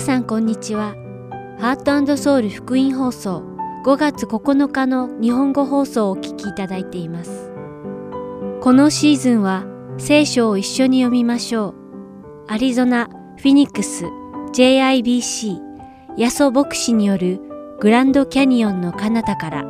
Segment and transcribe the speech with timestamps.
[0.00, 0.94] 皆さんこんにちは。
[1.58, 3.44] ハートソウル福音放送
[3.84, 7.52] 5月9日の日本語放送をお聞きいただいています。
[8.62, 9.66] このシーズンは
[9.98, 11.74] 聖書を一緒に読みましょ
[12.48, 12.50] う。
[12.50, 14.06] アリゾナ、フィニックス、
[14.54, 15.58] JIBC、
[16.16, 17.38] ヤソ牧師による
[17.78, 19.64] グランドキャニオンの彼方から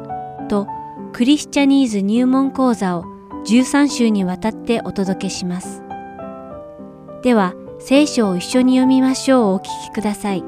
[0.48, 0.68] と
[1.12, 3.04] クリスチャニーズ入門講座を
[3.48, 5.82] 13週にわたってお届けします。
[7.24, 10.44] では、聖書を一緒に読みましょうをお聞きください。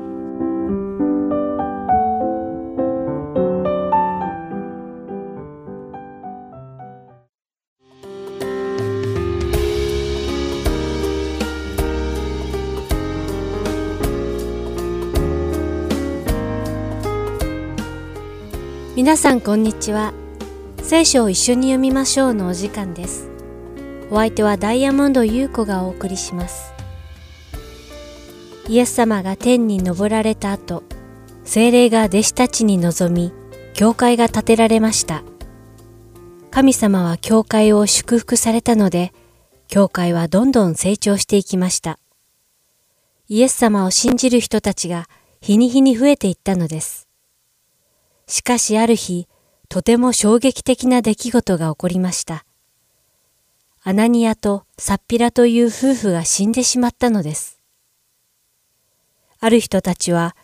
[18.95, 20.13] 皆さんこんにちは。
[20.83, 23.31] 聖書を一緒に読みましょうのお時間です。
[24.11, 26.72] お相手はダイヤモンド優子がお送りします。
[28.73, 30.83] イエス様が天に昇られた後、
[31.45, 33.31] 精霊が弟子たちに臨み、
[33.75, 35.25] 教会が建てられました。
[36.51, 39.13] 神様は教会を祝福されたので、
[39.69, 41.99] 教会はどんどん成長していきました。
[43.29, 45.07] イエス様を信じる人たちが
[45.43, 47.09] 日に日に増えていったのです。
[48.27, 49.29] しかしある日、
[49.69, 52.47] とても衝撃的な出来事が起こりました。
[53.83, 57.62] アナニアとサッピラという夫婦が死んでしまったのです。
[59.45, 60.37] ある人たちは、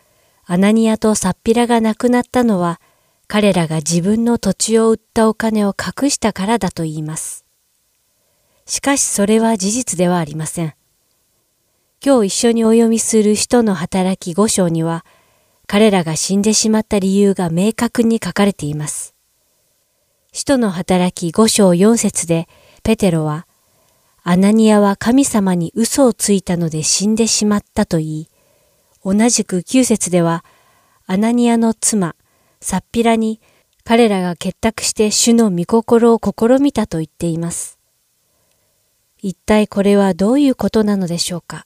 [0.43, 2.81] アナニアとサッピラが亡くなったのは、
[3.27, 7.45] 彼らが自分の土地を売ったお金を隠したからだと言います。
[8.65, 10.73] しかしそれは事実ではありません。
[12.05, 15.05] 今日一緒にお読みする使徒の働き五章には、
[15.65, 19.15] 彼らが死んでしまった理由が明確に書かれています。
[20.33, 22.49] 使徒の働き五章四節で、
[22.83, 23.47] ペテロは、
[24.23, 28.28] アナニアは神様に嘘をついたので死んでしまったと言い、
[29.03, 30.43] 同じく九節では、
[31.05, 32.15] アナニアの妻、
[32.61, 33.41] サッピラに
[33.83, 37.79] 彼らが結託して主の御心を試みたと言っています。
[39.17, 41.65] 一体これはどういうことなのでしょうか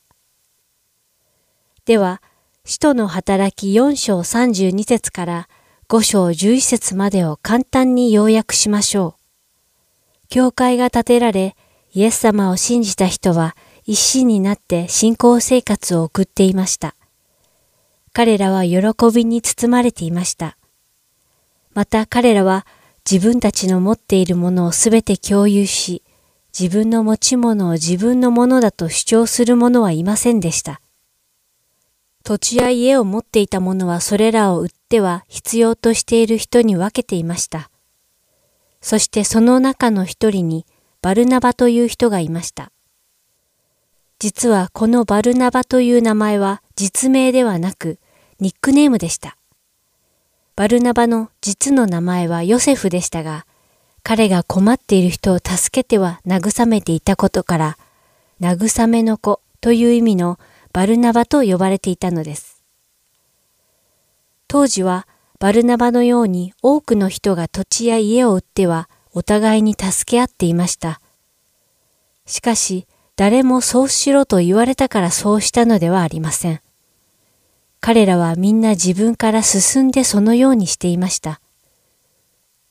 [1.85, 2.21] では、
[2.65, 5.49] 使徒の働き4章32節から
[5.89, 10.27] 5章11節までを簡単に要約しましょう。
[10.29, 11.55] 教会が建てられ、
[11.93, 13.55] イエス様を信じた人は
[13.85, 16.95] 一心になって信仰生活を送っていました。
[18.13, 18.79] 彼らは喜
[19.13, 20.55] びに包まれていました。
[21.73, 22.67] また彼らは
[23.09, 26.03] 自分たちの持っているものをすべて共有し、
[26.57, 30.79] 自分の持ち物を自分のものだと主張する者はいませんでした。
[32.23, 37.71] 土地や家を持っていた者はそれらを売っては必要としている人に分けていました。
[38.79, 40.67] そしてその中の一人に
[41.01, 42.71] バルナバという人がいました。
[44.19, 47.97] 実はこのバルナバという名前は実名ではなく
[48.43, 49.37] ニックネームでした。
[50.57, 53.45] バルナバの実の名前はヨセフでしたが、
[54.03, 57.77] 彼が困っている人を助けては慰めていたことから、
[58.41, 60.39] 慰めの子という意味の
[60.73, 62.61] バルナバと呼ばれていたのです。
[64.49, 65.07] 当時は
[65.39, 70.99] バルナバのように多くの人が土地や家を売ってはお互いに助け合っていました。
[72.25, 76.59] しかし誰もそうしろと言われたからそうしたのではありません。
[77.85, 81.41] 彼らはみんな自分から進んでそのようにしていました。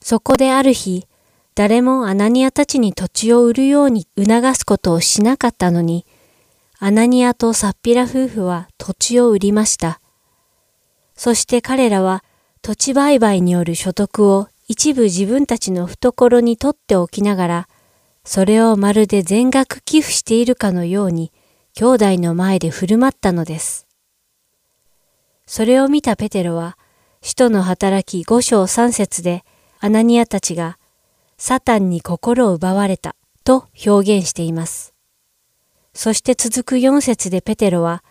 [0.01, 1.07] そこである日、
[1.55, 6.07] 誰もアナニアたちに土地を売るように促すことをしなかったのに、
[6.79, 10.01] アナニアとサッピラ夫婦は土地を売りました。
[11.15, 12.25] そして彼らは
[12.63, 17.69] 土地売買による所得を一部自分たちの懐に取っておきながら、
[18.25, 21.33] それをまるで全額寄付しているかのように
[21.75, 23.92] 兄弟の前で振る舞ったのです。
[25.55, 26.79] それを見たペテロは、
[27.21, 29.45] 使徒の働き五章三節で
[29.81, 30.79] アナニアたちが
[31.37, 34.95] サタンに心を奪われたと表現しています。
[35.93, 38.03] そして続く四節でペテロは、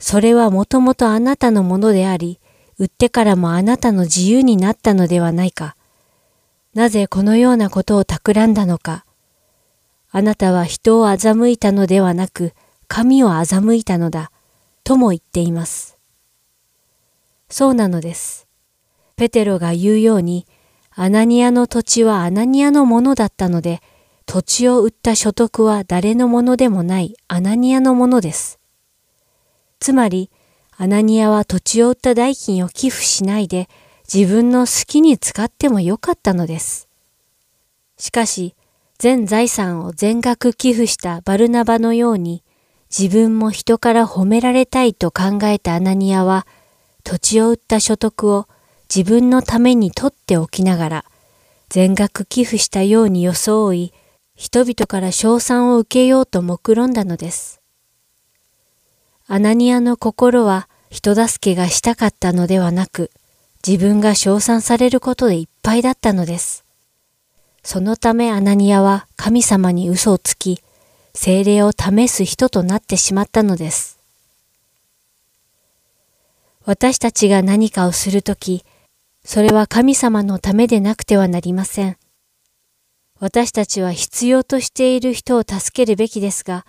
[0.00, 2.40] それはもともとあなたのものであり、
[2.80, 5.76] 売ってからもあなたの自由になったのではないか。
[6.74, 9.04] なぜこのようなことを企んだのか。
[10.10, 12.54] あなたは人を欺いたのではなく、
[12.88, 14.32] 神を欺いたのだ。
[14.82, 15.95] とも言っています。
[17.48, 18.46] そうなのです。
[19.16, 20.46] ペテロが言うように、
[20.94, 23.80] アナニアの土地はアナニアのものだったので、
[24.26, 28.58] 土地を売った所得は誰のものでもないアナニアのものです。
[29.78, 30.30] つまり、
[30.76, 33.68] アナニアは土地を売った代金を寄付しないで
[34.12, 36.88] 自分の好きに使ってもよかったのです。
[37.98, 38.54] しかし、
[38.98, 42.42] 全財産を全額寄付したバルナバのように、
[42.96, 46.46] 自分も人から褒められたいと考えたアナニアは、
[47.06, 48.48] 土地を売った所得を
[48.92, 51.04] 自分のために取っておきながら、
[51.68, 53.92] 全額寄付したように装い、
[54.34, 57.60] 人々から賞賛を受けようと目論んだのです。
[59.28, 63.12] アナニアの心は人助けがしたかったのではなく、
[63.64, 66.64] 自分が称賛されることでいっぱいだったのです。
[67.62, 70.60] そのためアナニアは神様に嘘をつき、
[71.14, 73.95] 精霊を試す人となってしまったのです。
[76.66, 78.64] 私たちが何かをするとき、
[79.24, 81.96] それは神様のためでなくてはなりません。
[83.20, 86.66] 私たちは必要としている人を助けるべきですが、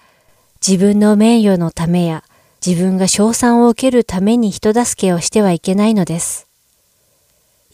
[0.66, 2.24] 自分の名誉のためや
[2.66, 6.48] 自分が賞賛を受けるために人助けをしてはいけないのです。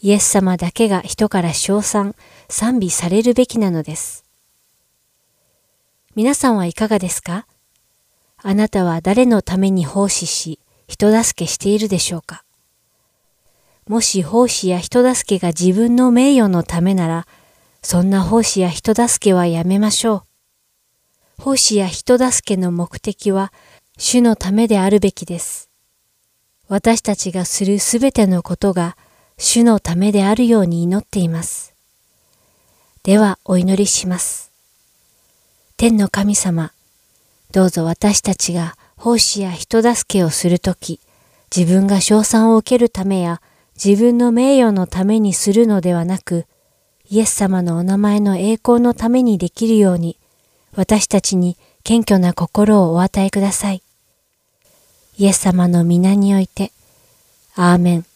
[0.00, 2.14] イエス様だけが人から称賛、
[2.48, 4.24] 賛美されるべきなのです。
[6.14, 7.46] 皆さんはいかがですか？
[8.42, 12.44] あなたは誰のために奉仕し、人助けしているでしょうか
[13.86, 17.26] もし奉仕や人助けが自分の名誉のためなら、
[17.82, 20.24] そんな奉仕や人助けはやめましょ
[21.38, 21.42] う。
[21.42, 23.52] 奉仕や人助けの目的は、
[23.98, 25.68] 主のためであるべきです。
[26.68, 28.96] 私たちがするすべてのことが、
[29.36, 31.74] 主のためであるように祈っています。
[33.02, 34.50] では、お祈りします。
[35.76, 36.72] 天の神様、
[37.52, 40.98] どうぞ私たちが奉仕や人助けをするとき、
[41.54, 43.42] 自分が賞賛を受けるためや、
[43.76, 46.46] 自分の名誉のためにするのではなく、
[47.10, 50.18] イエス様のお名前の栄光のためにできるように、
[50.74, 53.82] 私たちに謙虚な心をお与えください。
[55.18, 56.72] イエス様の皆において、
[57.56, 58.06] アーメン。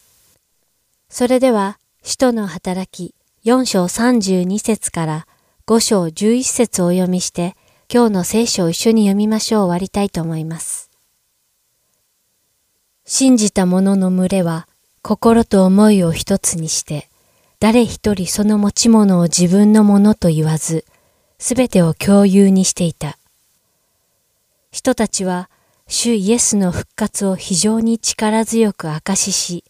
[1.07, 3.13] それでは、使徒の働き
[3.45, 5.27] 4章32節から
[5.67, 7.55] 5章11節をお読みして、
[7.91, 10.91] 今日の聖書を一緒に読みましょう終わりたいと思います。
[13.03, 14.67] 信じた者の群れは、
[15.01, 17.09] 心と思いを一つにして、
[17.59, 20.85] 誰一人その持ち物を自分のものと言わず、
[21.39, 23.17] すべてを共有にしていた。
[24.69, 25.49] 人たちは、
[25.87, 29.63] 主イエスの復活を非常に力強く明かしし、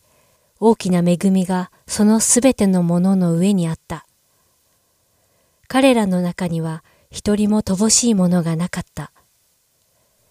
[0.59, 4.05] 大きな恵みがそのすべてのものの上にあった。
[5.69, 9.11] 彼らの中には一人も乏しいものがなかった。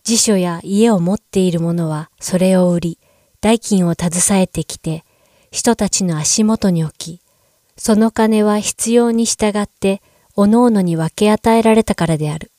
[0.04, 2.98] 辞書や家を持っている者はそれを売り、
[3.40, 5.04] 代金を携えてきて、
[5.50, 7.20] 人たちの足元に置き、
[7.76, 10.02] その金は必要に従って、
[10.34, 12.52] おのおのに分け与えられたからである。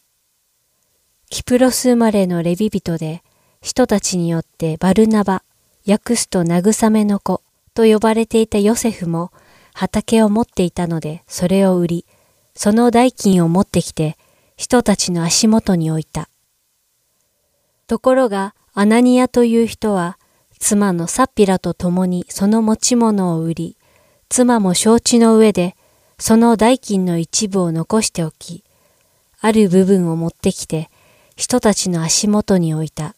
[1.29, 3.23] キプロス生まれのレビ人で、
[3.61, 5.43] 人たちによってバルナバ、
[5.87, 7.41] 訳すと慰めの子
[7.73, 9.31] と呼ばれていたヨセフも、
[9.73, 12.05] 畑を持っていたので、それを売り、
[12.61, 14.17] その代金を持ってきて、
[14.57, 16.27] 人たちの足元に置いた。
[17.87, 20.17] ところが、アナニアという人は、
[20.59, 23.77] 妻のサッピラと共にその持ち物を売り、
[24.27, 25.77] 妻も承知の上で、
[26.17, 28.65] その代金の一部を残しておき、
[29.39, 30.89] ある部分を持ってきて、
[31.37, 33.15] 人たちの足元に置いた。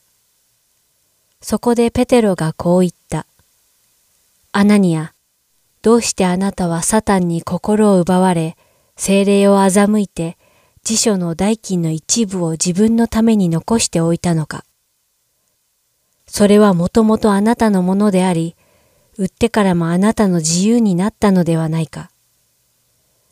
[1.41, 3.25] そこでペテロがこう言った。
[4.51, 5.15] アナニア、
[5.81, 8.55] どうしてあなたはサタンに心を奪われ、
[9.03, 10.38] 精霊を欺いて、
[10.83, 14.63] 辞書の代金の一部を自分のために残しておいたのか。
[16.27, 18.55] それはもともとあなたのものであり、
[19.17, 22.12] 売ってからもあなたの自由になったのではないか。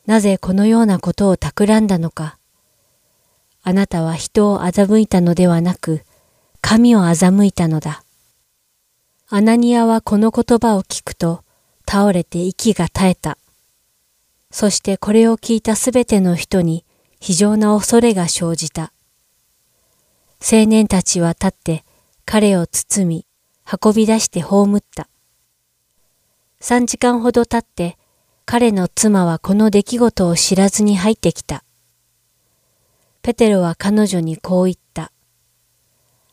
[0.08, 2.40] なぜこのようなことを企んだのか。
[3.62, 6.02] あなたは人を欺いたのではなく、
[6.62, 8.04] 神を欺いたのだ。
[9.28, 11.44] アナニアはこの言葉を聞くと、
[11.88, 13.38] 倒れて息が絶えた。
[14.52, 16.86] そしてこれを聞いたすべての人に
[17.20, 18.92] 非常な恐れが生じた。
[20.42, 21.84] 青年たちは立って
[22.26, 23.26] 彼を包み、
[23.82, 25.08] 運び出して葬った。
[26.60, 27.98] 三時間ほど経って、
[28.46, 31.64] 彼の妻はこの出来事を知らずに入ってきた。
[33.22, 35.12] ペテロは彼女にこう言った。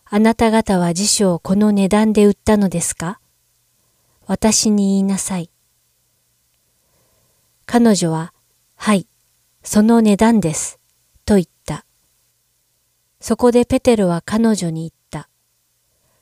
[0.07, 3.21] あなた方は辞書をこの値段で売ったのですか？
[4.27, 5.51] 私に言いなさい。
[7.67, 8.33] 彼女は、
[8.77, 9.09] はい、
[9.63, 10.79] その値段です、
[11.25, 11.85] と言った。
[13.21, 15.29] そこでペテロは彼女に言った。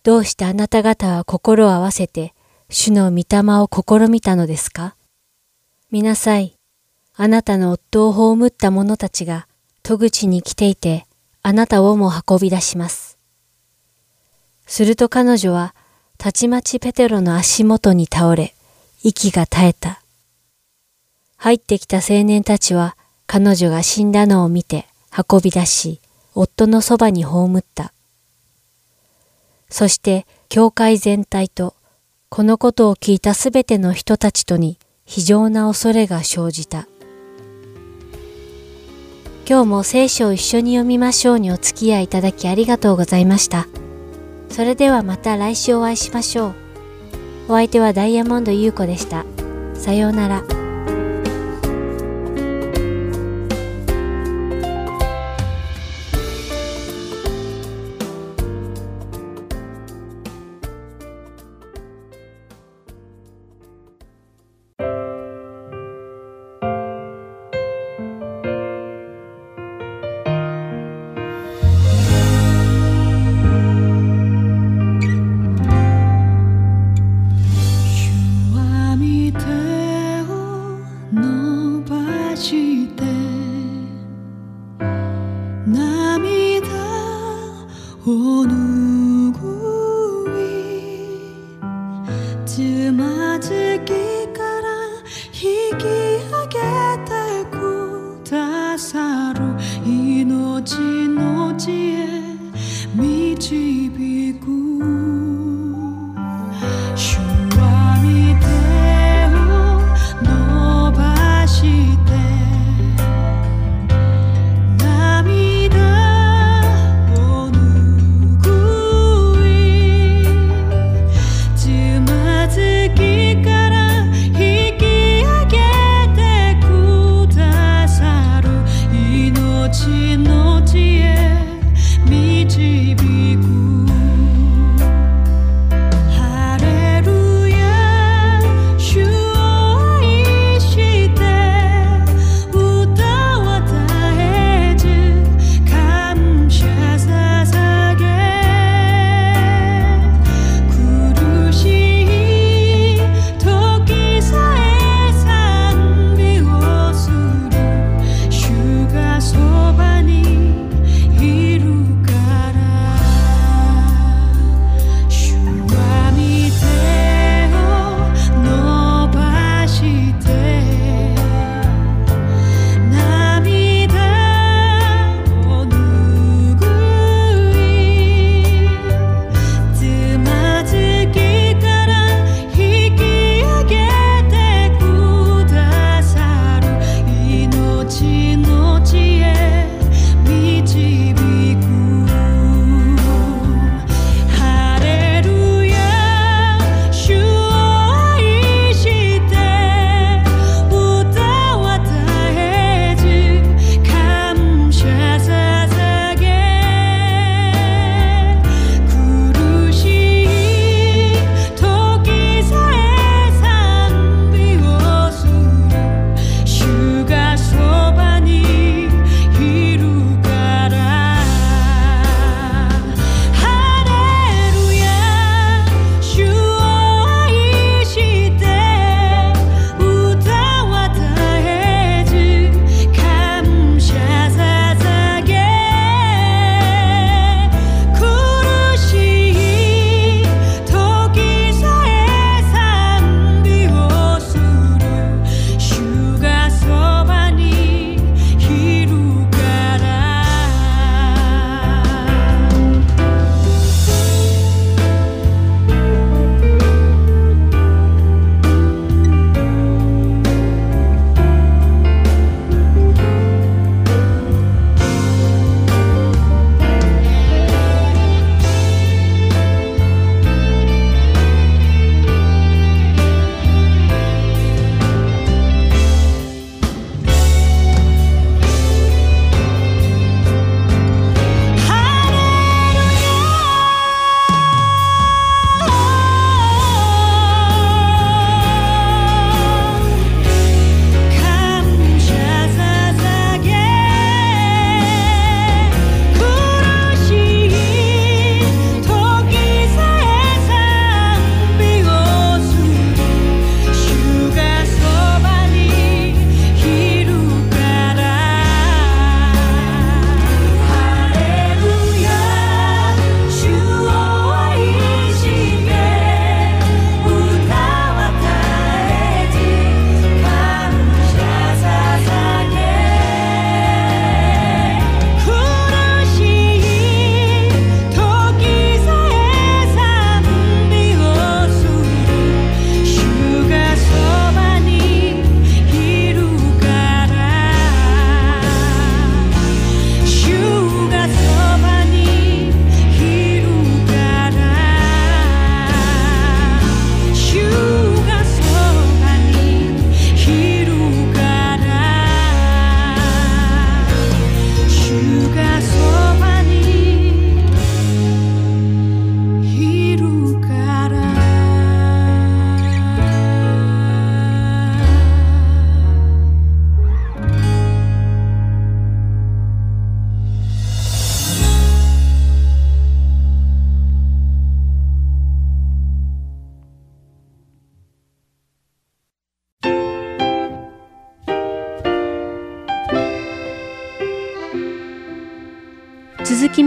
[0.02, 2.34] どうしてあなた方は心を合わせて、
[2.70, 4.96] 主の御霊を試みたのですか
[5.90, 6.58] 見なさい。
[7.14, 9.46] あなたの夫を葬った者たちが
[9.82, 11.06] 戸口に来ていて、
[11.42, 13.18] あなたをも運び出します。
[14.66, 15.74] すると彼女は、
[16.16, 18.54] たちまちペテロの足元に倒れ、
[19.02, 20.00] 息が絶えた。
[21.44, 22.96] 入ってきた青年たちは、
[23.26, 26.00] 彼女が死んだのを見て運び出し、
[26.34, 27.92] 夫のそばに葬った。
[29.68, 31.74] そして教会全体と、
[32.30, 36.88] このことを聞いたすべての人たちとに非常な恐れが生じた。
[39.46, 43.66] 今日も聖書を一緒に読みましょうにお付き合いいただきありがとうございました。
[44.48, 46.54] それではまた来週お会いしましょう。
[47.48, 49.26] お相手はダイヤモンド優子でした。
[49.74, 50.42] さようなら。
[50.42, 50.63] つきから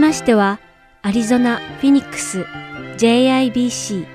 [0.08, 0.58] ましては、
[1.02, 2.46] アリゾナ・フィニックス
[2.96, 4.06] JIBC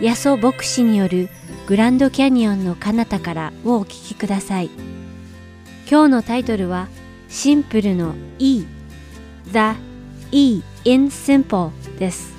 [0.00, 1.28] ヤソ牧師による
[1.66, 4.70] グランドキャニオンの彼方からをお聞きください。
[5.90, 6.88] 今日のタイトルは
[7.28, 8.64] シンプルの E
[9.52, 9.78] The
[10.30, 12.32] E in Simple です。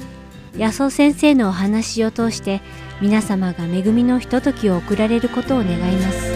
[0.58, 2.62] ヤソ先生のお話を通して
[3.00, 6.34] 皆様が恵みのひとときを送られることを願います。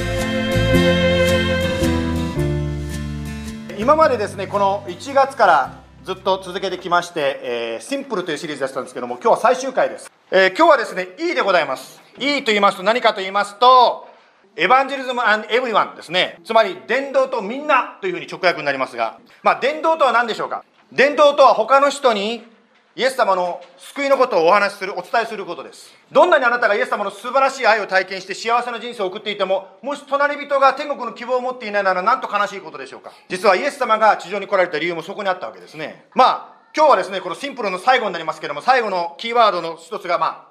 [3.79, 10.09] 今までですね、この1月からずっと続けてきまして、えー、シンプルというシリーズだったんですけども、今日は最終回です。
[10.31, 12.01] えー、今日はですね、E でございます。
[12.17, 14.07] E と言いますと何かと言いますと、
[14.55, 16.39] エヴァンジェリズムエブリワンですね。
[16.45, 20.63] つまり、伝道とみんなというふうに直訳になりますが、まあ、伝道とは何でしょうか？
[20.93, 22.41] 伝道とは他の人に
[22.95, 25.93] イエス様の救いのことをお話しする、お伝えすることです。
[26.11, 33.11] どんなにあなたがイエス様の素晴らしい愛を体験して幸せな人生を送っていても、もし隣人が天国の希望を持っていないなら、なんと悲しいことでしょうか。
[33.27, 36.05] 実はイエス様が地上に来られた理由もそこにあったわけですね。
[36.13, 40.47] まあ、今日はですね、このシンプルの最後になりますけども、最後のキーワードの一つが、まあ、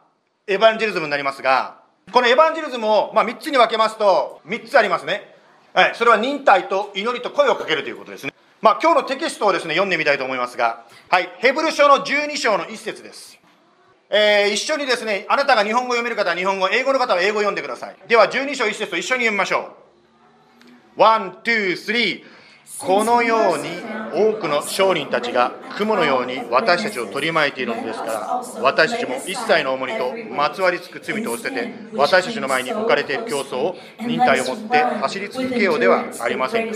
[0.47, 1.77] evangelism になりますが、
[2.13, 5.35] この evangelism を、まあ、3つに分けますと、3つありますね。
[5.73, 8.33] はい、それは忍耐と祈りと声をかけるということですね。
[8.61, 13.36] まあ、今日のテキストをですね、読んでみたいと思いますが、はい、ヘブル書の12章の1節です。
[14.09, 17.97] えー、一緒にですね、あなたが日本語読める方は日本語、英語の方は英語を読んでください。
[18.09, 19.75] では、12章1節と一緒に読みましょ
[20.97, 21.01] う。
[21.01, 22.37] One, two, three。
[22.79, 23.69] このように
[24.13, 36.75] 多くの証人たちが雲のように私たちを取り巻いているのですから私たちも一切の重荷とまつわりつく罪とを捨てて私たちの前に置かれている競争を忍耐を持って走り続けようではありませんか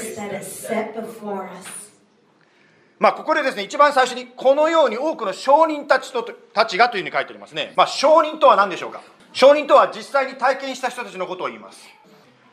[3.00, 7.72] まあ、ここでですね、一番最初に、このように多くの証人たちとたちがというふうに書いてありますね。
[7.74, 9.00] まあ、証人とは何でしょうか？
[9.32, 11.80] 証人とは実際に体験した人たちのことを言います。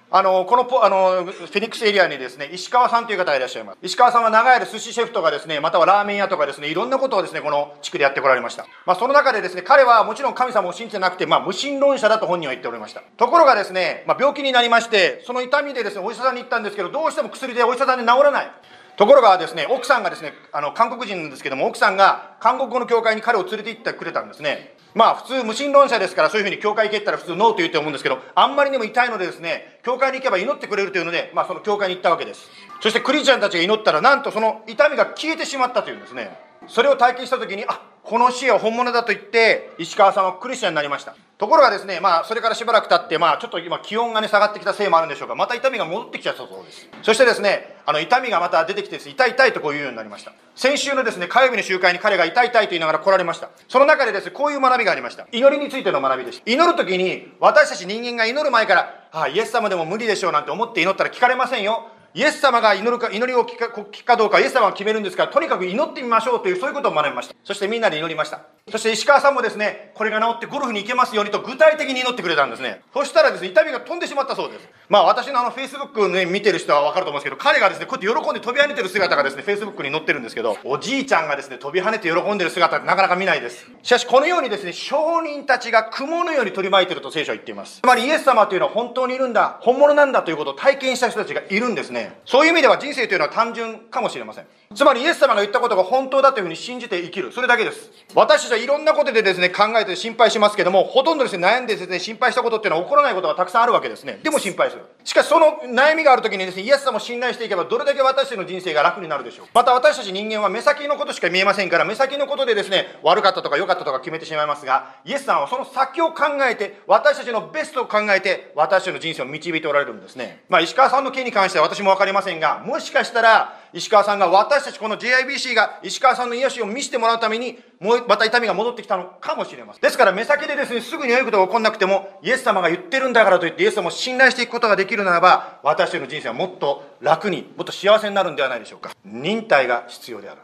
[0.09, 3.77] あの、このポ、あの、フェニックスエリアにですね、石川さんという方がいらっしゃいます。
[3.81, 8.65] 石川さんは長い間寿司シェフとかですね、またはラーメン屋とかですね、いろんなことをですね、この地区でやってこられました。
[8.85, 13.03] まあ、その中でですね、彼はもちろん神様を信じてなくて、まあ、無神論者だと本人は言っておりました。
[13.17, 18.51] ところがですね、まあ、病気になりまして、その痛みでですね、お医者さんに行ったんですけど、どうしても薬でお医者さんに治らない。
[18.97, 24.75] ところがですね、奥さんがですね、あの、韓国人なんですけども、奥さんが韓国語の教会に彼を連れて行ってくれたんですね。
[24.95, 32.49] まあ普通無神論者ですからそういうふうに教会行けったら普通ノーと言うと思うんですけど、あんまりにも痛いのでですね、教会に行けば祈ってくれるというので、まあその教会に行ったわけです。
[32.81, 36.46] そしてクリスチャンたちが祈ったら、なんとその痛みが消えてしまったというんですね。
[36.67, 41.13] それを体験した時に、あ、この死は本物だと言って、石川さんはクリスチャンになりました。
[41.37, 46.87] ところがですね、まあ、それからしばらく経って、まあ、ちょっと今、気温がね、下がってきたせいもあるんでしょうか、また痛みが戻ってきちゃったそうです。
[47.03, 50.31] そしてですね、あの、痛みがまた出てきてです、痛い痛いとこう言うようになりました。
[50.55, 53.49] 先週のですね、火曜日の集会に彼が痛い痛いと言いながら来られました。
[53.67, 55.27] その中でですね、こういう学びがありました。
[55.31, 56.49] 祈りについての学びでした。
[56.49, 61.89] 祈る時に、私たち人間が祈る前から、ああ、イエス様でも無理でしょうなんて思って祈ったら聞かれませんよ。
[62.17, 67.35] イエス様が祈るか、祈りを聞くかどうか、イエス様が決めるんですから、とにかく祈ってみましょうという、そういうことを学びました。
[67.43, 68.41] そしてみんなで祈りました。
[68.71, 72.81] そして石川さんもですね、これが治ってゴルフに行けますようにと具体的に祈ってくれたんですね。
[72.91, 74.67] そしたらですね、痛みが飛んでしまったそうです。
[74.89, 83.67] まあ私のあの、フェイスブックね、見てる人はわかると思うんですけど、彼がですね、こうやって喜んで飛び跳ねてる姿がですね、フェイスブックに載ってるんですけど、おじいちゃんがですね、飛び跳ねて喜んでる姿ってなかなか見ないです。
[83.83, 87.81] しかし、このようにですね、証人たちが雲のように取り巻いてると聖書は言っています。
[87.83, 92.06] つまりイエス様というのは本当にいるんだ、本物なんだということを体験した人たちがいるんですね。
[92.25, 94.47] そういう意味では人生というのは単純かもしれません。
[94.75, 97.31] つまりイエス様が言ったことが本当だというふうに信じて生きる。
[97.31, 97.89] それだけです。
[98.13, 104.19] 私たちはいろんなことでですね、考えて心配しますけども、ほとんどですね、悩んでですね、心配したことっていうのは起こらないことがたくさんあるわけですね。
[104.21, 104.83] でも心配する。
[105.05, 109.47] しかしその悩みがある時にですね、イエス様を信頼していけば、どれだけ私たちの人生が楽になるでしょう。
[109.53, 120.43] また私たち人間は目先のことしか見えませんから、目先のことでですね、悪かったとか良かったとか決めてしまいますが、イエス様はその先を考えて、私たちのベストを考えて、私たちの人生を導いておられるんですね。
[120.49, 138.91] まあ、石川さんの件に関しては私もわかりませんが、もしかしたら、石川さんが私たちこの JIBC が石川さんの癒しを見せてもらうためにもうまた痛みが戻ってきたのかもしれませんですから目先でですねすぐに良いことが起こらなくてもイエス様が言ってるんだからといってイエス様を信頼していくことができるならば私たちの人生はもっと楽にもっと幸せになるんではないでしょうか。
[139.05, 140.41] 忍耐が必要である。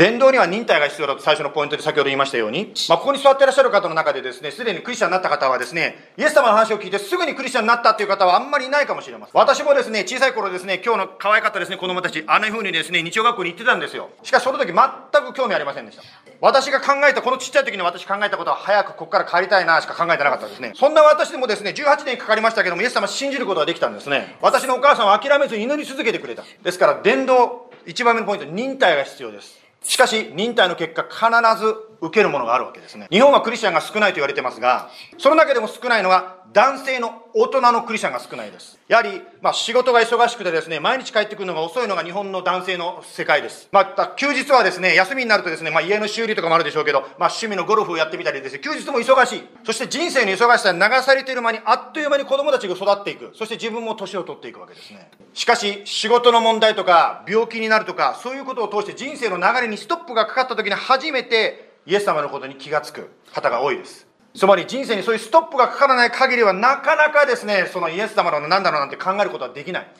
[0.00, 9.32] 伝道には忍耐が必要だと最初のポイントで先ほど言いましたように、まあ、ここに座っていらっしゃる方の中でですね、すでにクリスチャンになった方はですね、イエス様の話を聞いてすぐにクリスチャンになったという方はあんまりいないかもしれません。
[9.34, 14.10] 私もですね、小さい頃ですね、今日の可愛かったですね、子供たち、あんな風にですね、日曜学校に行ってたんですよ。
[14.22, 14.76] しかしその時全
[15.22, 16.02] く興味ありませんでした。
[16.40, 20.72] 私が考えた、このちっちゃい時に私考えたことは早くここから帰りたいなしか考えてなかったですね。
[20.76, 24.36] そんな私でもですね、18年かかりましたけども、イエス様信じることができたんですね。
[24.40, 26.44] 私のお母さんは諦めずに祈り続けてくれた。
[26.62, 29.59] ですから、伝道、一番目のポイント、忍耐が必要です。
[29.82, 33.06] しかし、忍耐の結果、必ず受けるものがあるわけですね。
[33.10, 38.78] 日本はクリスチャンが少ないと言われてますが、その中でも少ないのは男性の大人のクリスチャンが少ないです。
[38.88, 43.68] やはり、まあ、仕事が忙しくてですね、毎日帰ってくるのが遅いのが日本の男性の世界です。
[43.70, 49.44] また、休日はですね、休みになるとですね、まあ、家の修理とかもあるでしょうけど、まあ、趣味のゴルフをやってみたりですね、休日も忙しい。
[49.62, 53.30] そして人生の忙しさに流されている間に、あっという間に子供たちが育っていく。
[53.34, 55.08] そして自分も年を取っていくわけですね。
[55.32, 64.06] しかし、仕事の問題とか、病気になるとか、そういうことを通して人生の流れにストップがかかった時に初めて、イエス様のことに気がつく方が多いです。
[64.34, 69.92] つまり人生にそういうストップがかからない限りはなかなかですね、そのイエス様の何だろうなんて考えることはできない。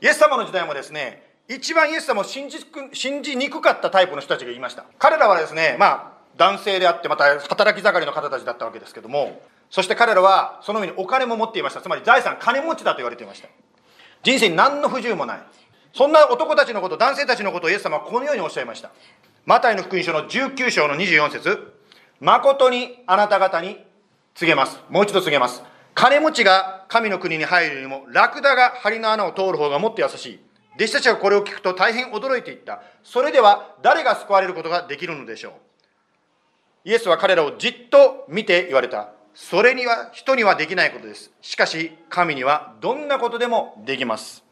[0.00, 2.58] イエス様の時代もですね、一番イエス様を信じ
[2.92, 4.84] 信じにくかったタイプの人たちがいました。
[4.98, 11.80] 彼らはですね、まあ、男性であって、また働き盛りの方たちだったわけですけども、そして彼らはその上にお金も持っていました。
[11.80, 13.48] つまり財産、金持ちだと言われていました。
[14.22, 15.38] 人生に何の不自由もない。
[15.94, 18.90] そんな男たちのこと、男性たちのことをイエス様はこのようにおっしゃいました。
[19.46, 21.72] マタイの福音書の19章の24節
[22.18, 23.78] 誠にあなた方に
[24.34, 24.80] 告げます。
[24.90, 25.62] もう一度告げます。
[25.94, 30.40] 金持ちが神の国に入るよりも、ラクダが針の穴を通る方がもっと優しい。
[30.74, 32.82] 弟子たちがこれを聞くと大変驚いていった。
[33.04, 35.52] それでは誰が救われることができるのでしょう。
[36.88, 39.10] イエスは彼らをじっと見て言われた。
[39.32, 41.30] それには人にはできないことです。
[41.40, 44.45] しかし神にはどんなことでもできます。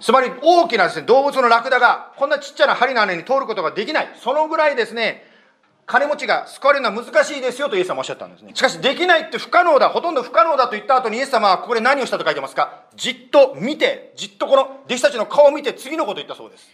[0.00, 4.08] つまり大きなですね、動物のラクダがこんなちっちゃな針の穴に通ることができない。
[4.20, 5.30] そのぐらいですね、
[5.86, 8.52] 金持ちが救われるのは難しいですよとイエス様おっしゃったんですね。
[8.54, 12.84] しかし、できないって不可能だ、ほとんど不可能だと言った後にイエス様はここで何をしたと書いてますか？
[12.94, 16.68] じっと見て、じっとこの弟子たちの顔を見て次のことを言ったそうです。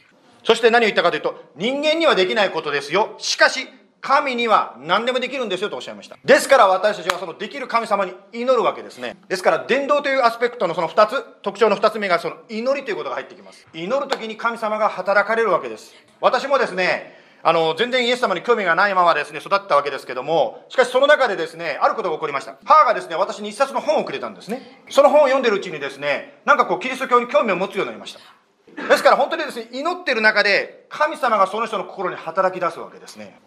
[0.44, 3.14] そして何を言ったかというと、人間にはできないことですよ。
[3.18, 3.66] しかし、
[4.08, 6.16] 神には何でもできるんですよとおっしゃいました。
[6.24, 9.18] ですから私たちはそのできる神様に祈るわけですね。
[9.28, 13.66] ですから伝道というアスペクトのその2つ、特徴の2つ目がその祈りということが入ってきます。
[13.74, 15.94] 祈る時に神様が働かれるわけです。
[16.22, 22.56] 私もですね、あの、全然イエス様に興味がないままですね、育ったわけですけども、しかしその中でですね、あることが起こりました。
[22.64, 24.84] 母がですね、私に一冊の本をくれたんですね。
[24.88, 28.20] その本を読んでるうちにですね、なんかこう、キリスト教に興味を持つようになりました。
[28.88, 33.38] ですから本当にですね、祈ってる中で、神様がその人の心に働き出すわけですね。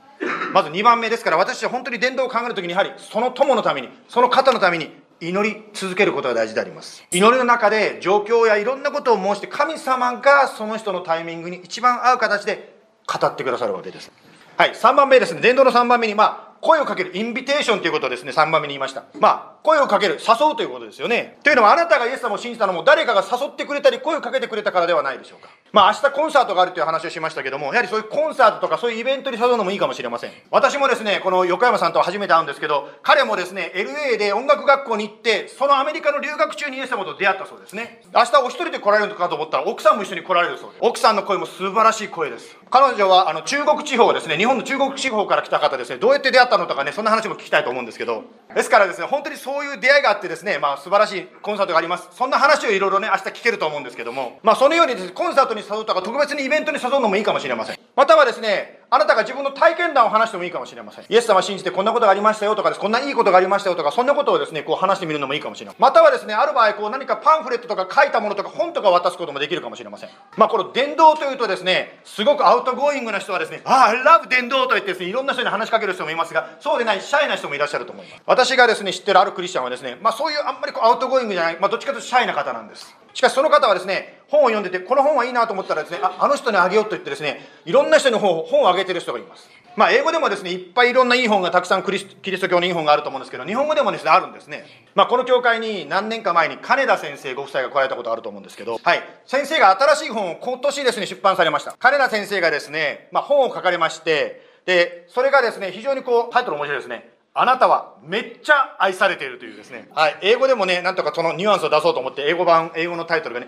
[0.53, 7.03] まず2番目ですから、私は本当に伝道を考えるときに、やはりその友のために、その方のために、祈り続けることが大事であります。
[7.12, 14.12] 祈りの中で状況やいろんなことを申して、神様がその人のタイミングに一番合う形で語ってくださるわけです。
[14.57, 19.03] はい、3番目ですね、伝道の3番目に、まあ、声をかける、インビテーションということをですね、3番目に言いました。
[19.19, 21.38] まあ、声をかける、誘うということですよね。
[21.43, 25.49] というのは、あなたがイエス様を信じたのも、誰かが誘ってくれたり、声をかけてくれたからではないでしょうか。
[25.73, 30.31] まあ、明日コンサートがあるという話をしましたけども、やはりそういうコンサートとか、そういうイベントに誘うのもいいかもしれません。
[30.49, 38.01] 私もですね、この横山さんと初めて会うんですけど、彼もですね、LA で音楽学校に行って、そのアメリカの留学中にイエス様と出会ったそうですね。
[38.13, 40.79] 明日お一人で来られるのかと思ったら、奥さんも一緒に来られるそうです。
[40.81, 42.57] 奥さんの声も素晴らしい声です。
[42.69, 52.10] 彼女は、あの、中国地方ですね、日本の中国地方から来た方ですね、どうやって出会ったのとかね、そんな話も聞きたいと思うんですけど、ですからですね、本当にそういう出会いがあってですね、まあ素晴らしいコンサートがあります。
[52.12, 57.80] そんな話をいろいろね、明日聞けると思うんですけども、まあそのようにですね、コンサートに誘うとか特別にイベントに誘うのもいいかもしれません。
[57.95, 61.06] またはですね、あなたが自分の体験談を話してもいいかもしれません。
[61.08, 65.82] イエス様信じてこんなことがありましたよとかです、こんないいことがありましたよとか、そんなことをですね、こう話してみるのもいいかもしれません。
[65.82, 70.10] またはですね、ある場合、こう何かパンフレットとか書いたものとか本とか渡すこともできるかもしれません。
[70.38, 78.21] まあこの伝道というとですね、すごく outgoing な人はですね、ああ、I love 伝道と言ってですね、いろんな人に話しかける人もいますが、そうでないシャイな人もいらっしゃると思います。
[78.26, 82.95] 私がですね、知ってるあるクリスチャンはですね、まあそういうあんまりこう outgoing じゃない、まあどっちかというとシャイな方なんです。
[83.13, 89.50] しかしその方はですね、本を読んでて、この本はいいなと思ったらですね、ああの人にあげようと言ってですね、いろんな人に本本をあげてる人がいます。
[89.76, 94.65] まあ、英語でもですね、いっぱいいろんないい本がたくさんクリスキリスト教のいい本があると思うんですけど、日本語でもですね、あるんですね。
[94.96, 99.04] まあ、この教会に何年か前に金田先生ご夫妻が来られたことあると思うんですけど、はい。
[99.26, 101.76] 先生が新しい本を今年ですね、出版されました。
[101.80, 107.12] 金田先生がですね、まあ、本を書かれまして、で、それがですね、非常にこう、タイトル面白いですね。
[107.34, 109.88] あなたはめっちゃ愛されているというですね。
[109.96, 110.17] はい。
[110.22, 113.48] 英語でもね、なんとかそのニュアンスを出そうと思って、英語版、英語のタイトルがね、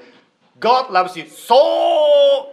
[0.59, 1.55] God loves you so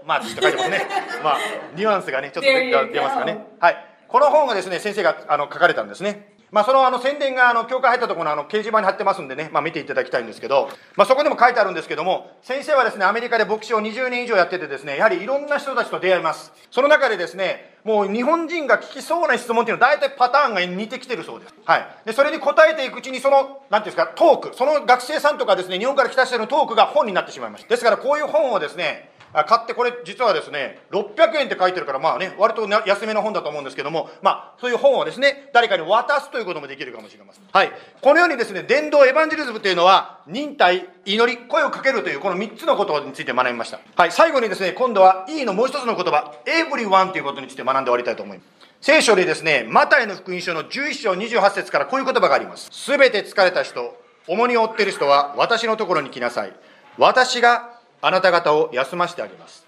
[0.07, 0.87] much って書いてますね。
[1.23, 1.39] まあ、
[1.75, 3.47] ニュアンスがね、ちょっと出ますかね。
[3.61, 3.87] はい。
[4.09, 6.35] この本がですね、先生があの書かれたんですね。
[6.53, 16.53] まあ、そのあの宣伝があの教会入ったところのあの掲示板に貼ってますんでね、まあ、見ていただきたいんですけど、まあ、そこでも書いてあるんですけども、先生はですね、アメリカで牧師を20年以上やっててですね、やはりいろんな人たちと出会います。
[16.71, 21.55] その中でですね、もう日本人が聞きそうな質問っていうのは大体パターンが似てきてるそうです。
[21.65, 21.87] はい。
[22.05, 27.69] で、それに答えていくうちにその、なんていうんですか、トーク、その学生さんとかですね、日本から来た人のトークが本になってしまいました。
[27.69, 37.45] ですからこういう本をですね、買ってこれ実はですね600円って書いてるからまあね割と安めの本だと思うんですけどもまあそういう本をですね誰かに渡すということもできるかもしれません。
[37.53, 37.73] はい。
[38.01, 43.81] このようにですね伝道エヴァンジェリズムというのは忍耐祈り声をかけるというこの3つのことについて学びました。
[43.97, 44.13] はい。
[44.13, 48.61] 最後にですね今度は E のもう一つの言葉エブリワンということについて学んで終わりたいと思います。
[48.81, 52.71] 聖書でですね、マタイの福音書の11章28節からこういう言葉があります。
[52.73, 53.95] すべて疲れた人、
[54.27, 56.53] 重荷を負っている人は私のところに来なさい。
[56.97, 59.67] 私があなた方を休ませてあげます。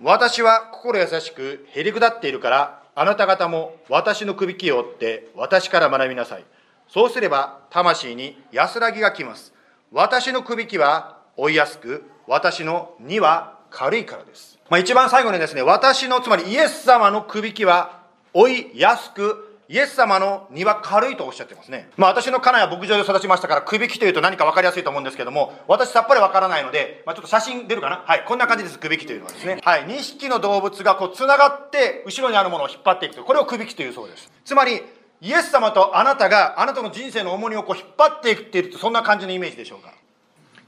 [0.00, 6.44] 私は心優しくへりくだっているから、あなた方も私の首輝を追って私から学びなさい。
[6.88, 9.54] そうすれば魂に安らぎが来ます。
[9.90, 14.58] 私の首輝は追いやすく、私の荷は軽いからです。
[14.68, 18.02] まあ、一番最後にですね、私の、つまりイエス様の首輝は
[18.34, 21.88] 追いやすくイエス様の荷は軽いとおっしゃってますね。
[21.96, 28.04] まあ私の家内は牧場で育ちましたから、首輝というと何か分かりやすいと思うんですけども、私さっぱり分からないので、まあちょっと写真出るかな？
[28.04, 29.62] はい、こんな感じです、首輝というのはですね。
[29.64, 34.30] はい、2匹の動物がこう繋がって、後ろにあるものを引っ張っていくという、これを首輝というそうです。
[34.44, 34.82] つまり、
[35.22, 39.94] イエス様とあなたが、あなたの人生の重荷をこう引っ張っていくっていると、そんな感じのイメージでしょうか？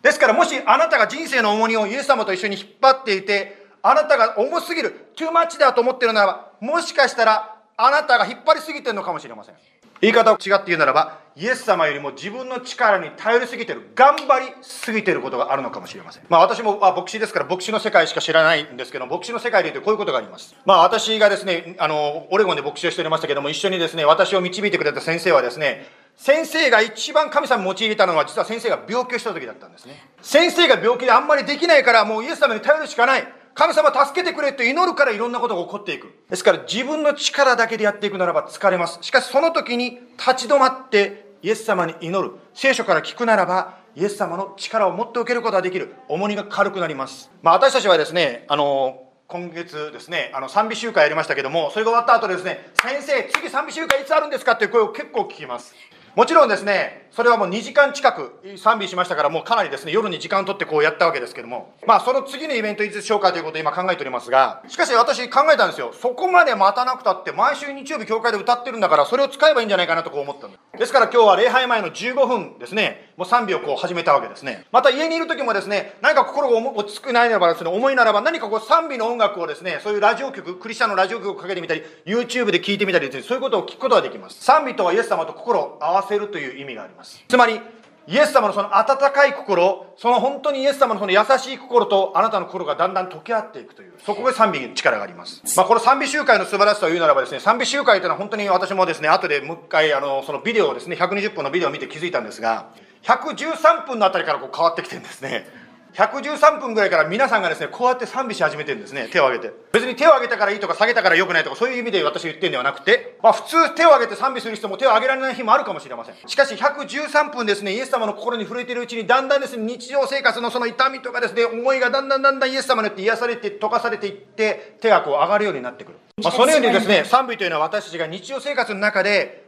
[0.00, 9.54] ですから、もしあなたが人生の重荷をイエス様と一緒に引っ張っていて、あなたが重すぎる、トゥーマッチだと思っているならば、もしかしたらあなたが引っ張りすぎてるのかもしれません。
[10.00, 16.24] 言い方を違って言うならばイエス様よりも自分の力に頼りすぎてる頑張りすぎてることがあるのかもしれません。
[16.28, 20.54] まあ私も、まあ、牧師ですから牧師の世界しか知らないんですけど牧師の世界で言うとこういうことがあります。
[20.66, 29.94] まあ私がですねあのオレゴンで牧師をしておりましたけども一緒にですね私を導いてくれた先生はですね先生が一番神様を用いたのは実は先生が病気をした時だったんですね。
[30.20, 33.43] 先生が病気であんまりできないからもうイエス様に頼るしかない。
[33.54, 36.12] 神様助けてくれと祈るからいろんなことが起こっていく。
[36.28, 38.98] ですから自分の力だけでやっていくならば疲れます。
[39.00, 42.34] しかしその時に立ち止まってイエス様に祈る。
[42.52, 45.94] 聖書から聞くならばイエス様の力を持って受けることができる。
[46.08, 47.30] 重荷が軽くなります。
[47.42, 55.74] まあ私たちはですね、あの、今月ですね、あの賛美集会やりましたけども、それが終わった後ですね、先生、次賛美集会いつあるんですかっていう声を結構聞きます。
[56.14, 65.92] もちろんですね、それはもう2時間近く賛美しましたから、もうかなりですね、夜に時間を取ってこうやったわけですけども、まあその次のイベントいつしょうかということを今考えておりますが、しかし私考えたんですよ。
[65.92, 70.78] そこまで待たなくたって、毎週日曜日教会で歌ってるんだから、それを使えばいいんじゃないかなとこう思ったんです。
[70.78, 74.64] ですから今日は礼拝前の15分ですね、もう賛美をこう始めたわけですね。
[74.72, 84.42] また家にいる時もですね、何か心が落ち着くないならばですね、思いならば何かこう賛美の音楽をですね、そういうラジオ局、クリスチャンのラジオ局をかけてみたり、YouTube で聞いてみたりですね、そういうことを聞くことができます。
[84.42, 87.22] 賛美とはイエス様と心を合わせるという意味があります。
[87.28, 87.60] つまり、
[88.06, 95.40] イエス様のその温かい心、その本当にイエス様のその優しい心とあなたの心がだんだん溶け合っていくという、そこで賛美に力があります。
[95.56, 102.66] まあ、この賛美集会の素晴らしさを言うならばですね、賛美集会というのは本当に私もですね、後でもう一回、あの、そのビデオをですね、120分のビデオを見て気づいたんですが、
[103.04, 105.64] 113分のあたりからこう変わってきてるんですね。
[105.94, 109.54] 113分ぐらいから皆さんがですね、こうやって賛美し始めてるんですね、手を挙げて。
[109.70, 116.16] 別に手を挙げたからいいとか下げたから良くないとか、そういう意味で私言ってるんではなくて、まあ普通手を挙げて賛美する人も手を挙げられない日もあるかもしれません。
[116.26, 125.98] しかし113分ですね、イエス様の心に触れているうちに、だんだんですね、日常生活のその痛みとかですね、思いがだんだんだんだんイエス様によって癒されて、溶かされていって、手がこう上がるようになってくる。
[126.20, 129.43] まあそのようにですね、賛美というのは私たちが日常生活の中で、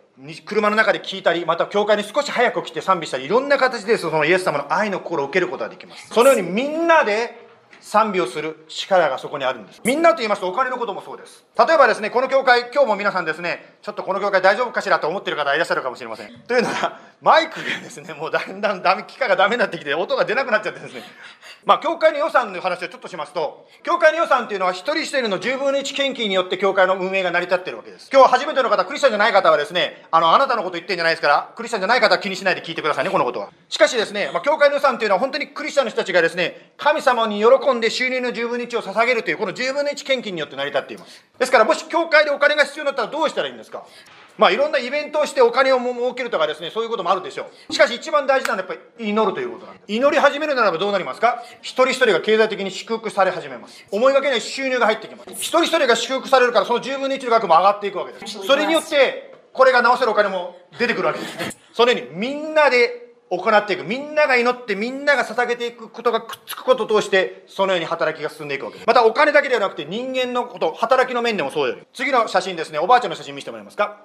[0.46, 6.08] 車の中で聞いたり、また教会に少し早く来て賛美したり、いろんな形でそのイエス様の愛の心を受けることができます。
[6.08, 7.46] そのようにみんなで
[7.80, 9.80] 賛美をする力がそこにあるんです。
[9.84, 11.44] みんなと言いますとお金のこともそうです。
[11.58, 16.32] 例えばですね、この教会、今日も皆さんですね、ちょっとこの教会大丈夫かしらと思ってる方いらっしゃるかもしれません。
[16.48, 21.02] というのは、マイクがですね、もうだんだんダメ、機械がダメになってきて、音が出なくなっちゃってですね。
[21.66, 28.08] まあ、教会の予算の話をちょっとしますと、教会の予算っていうのは一人一人の10分の1献金によって教会の運営が成り立ってるわけです。
[28.12, 33.48] 今日初めての方、クリスチャンじゃない方はですね、あの、あなたのこと言ってんじゃないですから、クリスチャンじゃない方は気にしないで聞いてくださいね、このことは。
[33.68, 41.24] しかしですね、まあ、教会の予算っていうのは本当にクリスチャンの人たちがですね、神様に喜んで収入の10分の1を捧げるという、この10分の1献金によって成り立っています。
[41.36, 43.84] ですから、もし教会でお金が必要になったらどうしたらいいんですか？
[44.38, 47.72] まあ、いろんなイベントをしてお金を儲けるとかですね、そういうこともあるでしょう。
[47.72, 49.92] しかし一番大事なのはやっぱり祈るということなんです。
[49.92, 51.42] 祈り始めるならばどうなりますか？
[51.62, 53.84] 一人一人が経済的に祝福され始めます。
[53.90, 55.30] 思いがけない収入が入ってきます。
[55.32, 58.46] 一人一人が祝福されるからその10分の1の額も上がっていくわけです。
[58.46, 61.52] それによって、これが直せるお金も出てくるわけですね。
[61.72, 63.84] そのようにみんなで行っていく。
[63.84, 68.86] みんなが祈ってみんなが捧げていくことがくっつくことを通して、そのように働きが進んでいくわけです。
[68.86, 71.78] またお金だけではなくて人間のこと、働きの面でもそうよ。
[71.94, 74.04] 次の写真ですね、おばあちゃんの写真見せてもらえますか？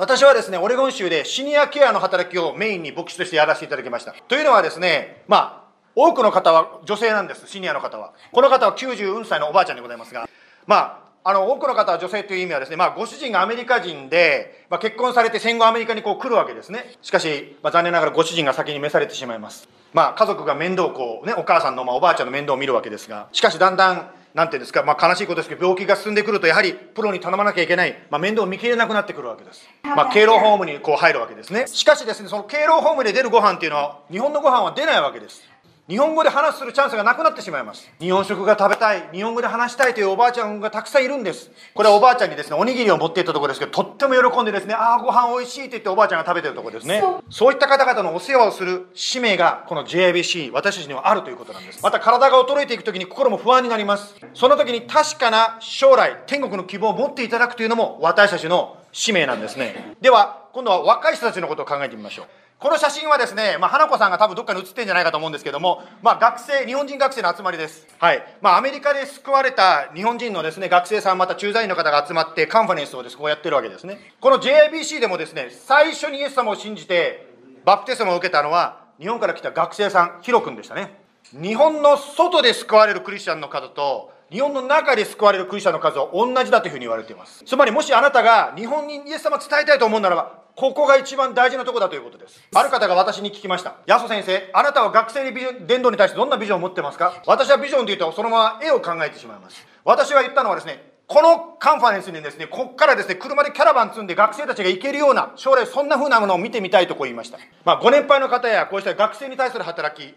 [0.00, 4.14] 私はですね、オレゴン州でシニアケアの働きをメインに牧師としてやらせていただきました。
[4.28, 8.14] というのはですね、まあ、多くの方は女性なんです、シニアの方は。
[8.32, 10.26] この方は94歳のおばあちゃんでございますが、
[10.66, 16.94] まあ、あの、多くの方は女性という意味はですね、まあ、ご主人がアメリカ人で、まあ、結婚されて戦後アメリカにこう来るわけですね。
[17.02, 19.68] しかし、まあ、残念ながらご主人が先に召されてしまいます。
[19.92, 29.68] まあ、家族が面倒をこう、ね、お母さんの、まあ、おばあちゃんの面倒を見るわけですが、しかしだんだん、なんていうんですか、まあ、悲しいことですけど、病気が進んでくると、やはりプロに頼まなきゃいけない、まあ、面倒を見きれなくなってくるわけです。
[29.82, 31.66] まあ、敬老ホームにこう入るわけですね。
[31.66, 35.42] しかしですね、その敬老ホームで出るご飯っていうのは、日本のご飯は出ないわけです。
[35.90, 37.90] 日本語で話するチャンスがなくなってしまいます。
[37.98, 41.50] 日本食が食べたい、日本語で話したいというおばあちゃんがたくさんいるんです。
[41.74, 47.02] これはおばあちゃんにですね、おにぎりを持っていったところですけど、とっても喜んでですね、ああ、ご飯美味しいって言っておばあちゃんが食べてるところですね。
[47.28, 51.82] そういった方々のお世話をする使命が、この JIBC、私たちにはあるということなんです。
[51.82, 54.14] また体が衰えていくときに心も不安になります。
[54.34, 59.96] その時に確かな将来、天国の希望を持っていただくというのも私たちの使命なんですね。
[60.00, 62.26] では、今度は若い人たちのことを考えてみましょう。
[62.60, 67.86] この写真はですね、まあ、花子さんが多分どっかに写ってんじゃないかと思うんですけども、まあ、学生、日本人学生の集まりです。
[67.98, 68.22] はい。
[68.42, 74.12] まあ、アメリカで救われた日本人のですね、学生さん、また駐在員の方が集まって、カンファレンスをです、こうやってるわけですね。
[74.20, 77.32] この JIBC でもですね、最初にイエス様を信じて、
[77.64, 81.00] バプテスマを受けたのは、日本から来た学生さん、ヒロ君でしたね。
[81.32, 87.44] 日本の外で救われるクリスチャンの方と、日本の中で救われるクリスチャンの数は同じだというふうに言われています。
[87.44, 92.40] つまりもしあなたが日本にイエス様を伝えたいと思うならば、ここが一番大事なとこだということです。
[92.54, 93.76] ある方が私に聞きました。
[93.86, 97.22] ヤソ先生、あなたは学生に伝道に対してどんなビジョンを持ってますか？
[97.26, 99.66] 私はビジョンというとそのまま絵を考えてしまいます。
[99.84, 107.38] 私が言ったのはですね、このカンファレンスにですね、ここからですね、車でキャラバン積んで学生たちが行けるような、将来そんな風なものを見てみたいとこう言いました。
[107.64, 110.14] まあ、ご年配の方やこうした学生に対する働き、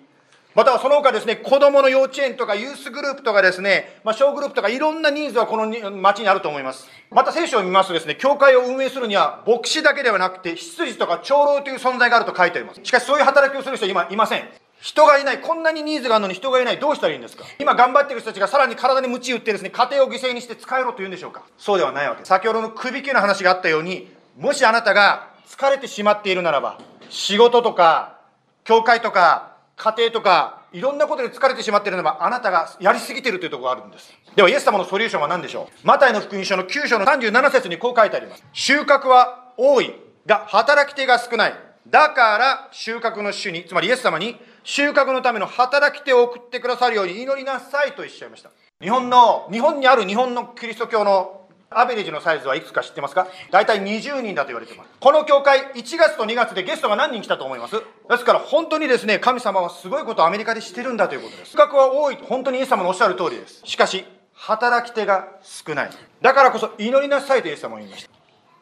[0.56, 6.88] またはその他ですね、子供の幼稚園とかユースグループとかですね、まあ、小グループとかいろんなニーズはこの町にあると思います。
[7.10, 12.82] また聖書を見ますとですね、教会を運営するには牧師だけではなくて、執事とか長老という存在があると書いてあります。
[12.84, 14.44] しかしそういう働きをする人は今いません。
[14.80, 15.40] 人がいない。
[15.40, 16.80] こんなにニーズがあるのに人がいない。
[16.80, 17.46] どうしたらいいんですか？
[17.58, 21.44] 今頑張ってる人たちがさらに体に鞭打ってですね、家庭を犠牲にして使えろと言うんでしょうか？
[21.58, 22.30] そうではないわけです。
[22.30, 28.20] 先ほどの首切の話があったように、もしあなたが疲れてしまっているならば、仕事とか、
[28.66, 34.12] 教会とか、家庭とか、いろんなことで疲れてしまっているのはあなたがやりすぎているというところがあるんです。
[34.36, 35.88] では、イエス様のソリューションは何でしょう？
[35.88, 38.44] マタイの福音書の9章の37節にこう書いてあります。
[38.54, 39.94] 収穫は多い
[40.26, 41.54] が、働き手が少ない。
[41.88, 48.50] だから収穫の主に、つまりイエス様に収穫のための働き手を送ってくださるように祈りなさいとおっしゃいました。
[48.82, 51.43] 日本の、日本にある日本のキリスト教の
[51.80, 53.28] アベレージのサイズはいくつか知ってますか？
[53.52, 54.90] 大体20人だと言われてます。
[55.00, 57.76] この教会、1月と2月でゲストが何人来たと思います？
[58.10, 61.52] ですから本当にですね、神様はすごいことをアメリカでしてるんだということです。
[61.52, 62.18] 数学は多い。
[62.18, 63.62] 本当にイエス様のおっしゃる通りです。
[63.64, 65.90] しかし、働き手が少ない。
[66.22, 68.10] だからこそ祈りなさいとイエス様は言いました。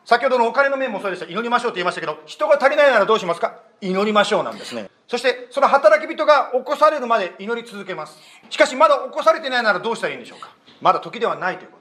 [0.04, 1.26] 先ほどのお金の面もそうでした。
[1.28, 3.60] 祈りましょうと言いましたけど、人が足りないならどうしますか？
[3.82, 4.90] 祈りましょうなんですね。
[5.08, 8.18] そして、その働き人が起こされるまで祈り続けます。
[8.50, 10.50] しかし、まだ起こされてないならどうしたらいいんでしょうか？
[10.82, 11.78] まだ時ではないというこ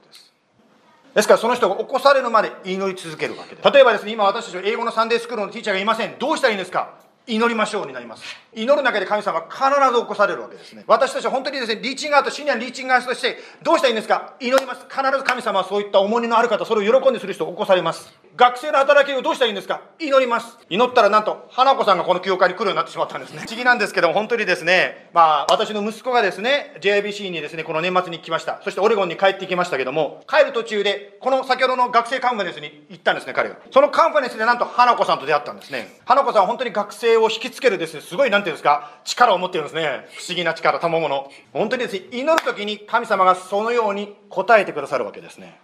[1.15, 3.71] ですからその人が起こされるまで祈り続けるわけです。
[3.71, 6.15] 例えばですね、今私たちは英語のサンデースクールのティーチャーがいません。
[6.17, 6.93] どうしたらいいんですか？
[7.31, 8.23] 祈りましょうになります。
[8.53, 9.63] 祈る中で神様は必
[9.95, 10.83] ず起こされるわけですね。
[10.85, 14.35] 私たちは本当にですね、リーチングアウト、シニアリーチングアウトとして、どうしたらいいんですか？
[14.41, 14.81] 祈ります。
[14.89, 18.13] 必ず神様はそういった重荷のある方、それを喜んでする人を起こされます。
[18.35, 19.79] 学生の働きをどうしたらいいんですか？
[19.99, 20.57] 祈ります。
[20.69, 23.39] 祈ったらなんと、花子さんがこの教会に来るようになってしまったんですね。
[23.39, 28.59] 不思議なんですけども、本当にですね、まあ、私の息子がですね、JBC にですね、この年末に来ました。
[28.63, 33.55] そしてオレゴンに帰ってきましたけども、帰る途中で、この先ほどの学生カンファレンスに行ったんですね、彼が。
[33.71, 35.99] そのカンファレンスでなんと花子さんと出会ったんですね。
[36.03, 40.07] 花子さんは本当に学生を引きつけるですね、すごい、なんていうんですか、力を持ってるんですね。
[40.17, 41.31] 不思議な力、賜物。
[41.53, 45.59] 本当にですね、祈る時に神様がそのように答えてくださるわけですね。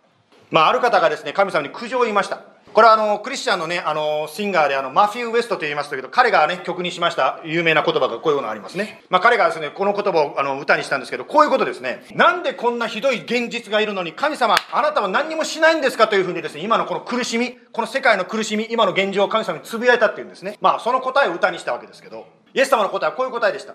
[0.50, 2.57] まあ、ある方がですね、神様に苦情を言いました。
[2.74, 9.04] これはあの、クリスチャンのね、あの、シンガーであの、マフィー・ウェストと言いますけど、彼がね、曲にしました有名な言葉がこういうのありますね。
[9.10, 12.04] まあ、彼がですね、この言葉をあの、歌にしたんですけど、こういうことですね。
[12.14, 20.58] なんでこんなひどい現実がいるのに、神様、あなたは何にもしないんですかというふうにですね、今のこの苦しみ、この世界の苦しみ、今の現状を神様につぶやいたっていうんですね。
[20.62, 23.74] まあ、その答えを歌にしたわけですけど、イエス様の答えはこういう答えでした。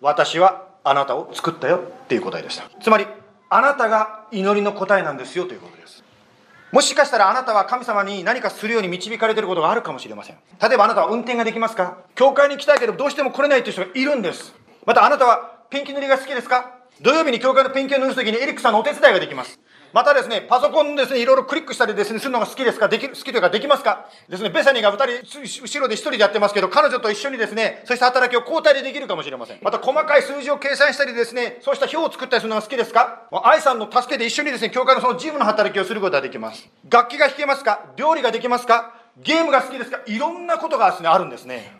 [0.00, 2.70] 私はあなたを作ったよっていう答えでした。
[2.80, 3.06] つまり、
[3.50, 6.03] あなたが祈りの答えなんですよということです。
[6.74, 10.36] もしかしたらあなたは神様に何かするように導かれていることがあるかもしれません。
[10.60, 11.98] 例えばあなたは運転ができますか？
[12.16, 14.52] 教会に来たいけどどうしても来れないという人がいるんです。
[14.84, 16.84] またあなたはペンキ塗りが好きですか？
[17.02, 19.58] 土曜日に教会のペンキを塗るときにエリックさんのお手伝いができます。
[19.92, 22.86] またですね、パソコンですね、いろいろクリックしたりですね、するのが好きですか？
[22.88, 24.06] できる、好きというかできますか？
[24.28, 29.58] ですね、ベサニーが2人、後ろで1人でやってますけど、彼女と一緒にですね、そうした働きを交代でできるかもしれません。
[29.62, 33.28] また細かい数字を計算したりですね、そうした表を作ったりするのが好きですか？
[33.42, 36.68] 愛さんの助けで一緒にですね、教会のその事務の働きをすることができます。
[36.88, 37.86] 楽器が弾けますか？
[37.96, 38.94] 料理ができますか？
[39.18, 40.02] ゲームが好きですか？
[40.06, 41.76] いろんなことがですね、あるんですね。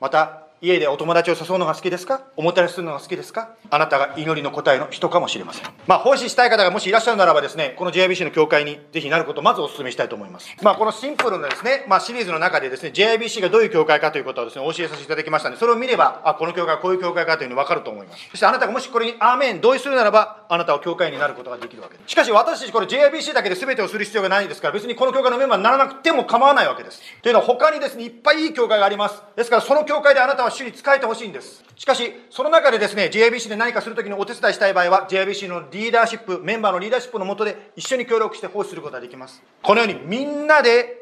[0.00, 2.22] また、家でお友達を誘うのが好きですか？
[2.36, 3.56] おもてなしするのが好きですか？
[3.68, 5.68] あなたが祈りの答えの人かもしれません。
[5.88, 10.54] まあ、奉仕したい方がもしいらっしゃるならばですね、この JIBC の教会にぜひなることをまずお勧めしたいと思います。
[10.62, 18.28] まあ、このシンプルなですね、まあ、シリーズの中でですね、JIBC がどういう教会かということをですね、お教えさせていただきましたので、それを見れば、あ、この教会はこういう教会かというのが分かると思います。
[18.30, 22.12] そしてあなたがもしこれにアーメン同意するならば、あなたは教会になることができるわけです。
[22.12, 27.00] しかし私たちこれ JIBC だけで全てをする必要がないですから、別にこの教会のメンバーにならなくても構わないわけです。
[27.22, 29.22] というのは他にですね、いっぱいいい教会があります。
[29.34, 31.64] ですからその教会であなたは主に仕えてほしいんです。
[31.76, 39.42] しかし、その中でですね、JBC で何かするときにお手伝いしたい場合は、JBC のリーダーシップ、メンバーのリーダーシップのもとで一緒に協力して奉仕することができます。
[39.62, 40.98] このようにみんなで、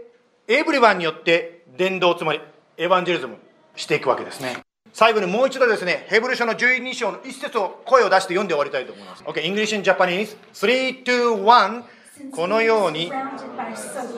[0.49, 2.41] エブリバンによって伝道、つまり
[2.77, 3.37] エヴァンジェリズム
[3.77, 4.59] していくわけですね。
[4.93, 9.23] 最後にもう一度ですね、ヘブル書の12章の一節を声を出して読んで終わりたいと思います。
[9.23, 10.37] OK、English in Japanese。
[10.53, 11.83] 3, 2, 1
[12.33, 13.13] このように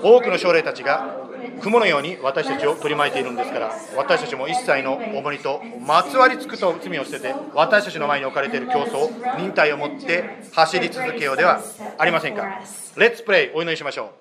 [0.03, 1.16] 多くの将霊たちが
[1.61, 11.61] 雲のように私たちを取り巻いているんですから私たちも一切の重荷とまつわりつくと罪を捨てて私たちの前に置かれている競争忍耐を持って走り続けようでは
[11.98, 12.61] ありませんか。
[12.96, 14.12] レッツプレイお祈りしましょ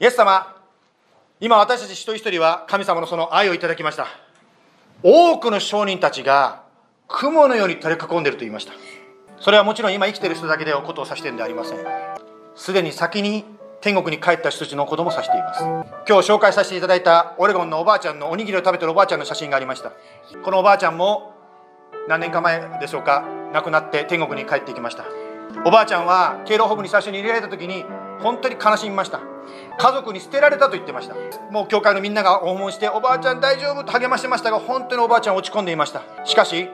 [0.00, 0.04] う。
[0.04, 0.54] イエス様
[1.40, 4.06] 今私たち一人一人は神様のその愛をいただきました。
[5.02, 6.62] 多くの証人たちが
[7.08, 8.72] 雲のように取り囲んでいると言いました。
[9.38, 12.15] それはもちろん今生きている人だけではことを指しているんではありません。
[12.56, 13.44] すでに先に
[13.80, 15.62] 天国に帰った人たちの子供を指しています。
[16.08, 19.92] 今日紹介させていただいたオレゴンのおばあちゃんのおにぎりを食べてるおばあちゃんの写真がありました。
[20.42, 21.34] このおばあちゃんも
[22.08, 25.04] 何年か前でしょうか亡くなって天国に帰っていきました。
[25.64, 27.84] おばあちゃんは敬老保護に最初に入れられた時に
[28.20, 29.20] 本当に悲しみました。
[29.78, 31.14] 家族に捨てられたと言ってました。
[31.52, 33.84] もう教会のみんなが訪問しておばあちゃん大丈夫？
[33.84, 36.02] と励ましてましたが本当におばあちゃん落ち込んでいました。
[36.24, 36.68] しかし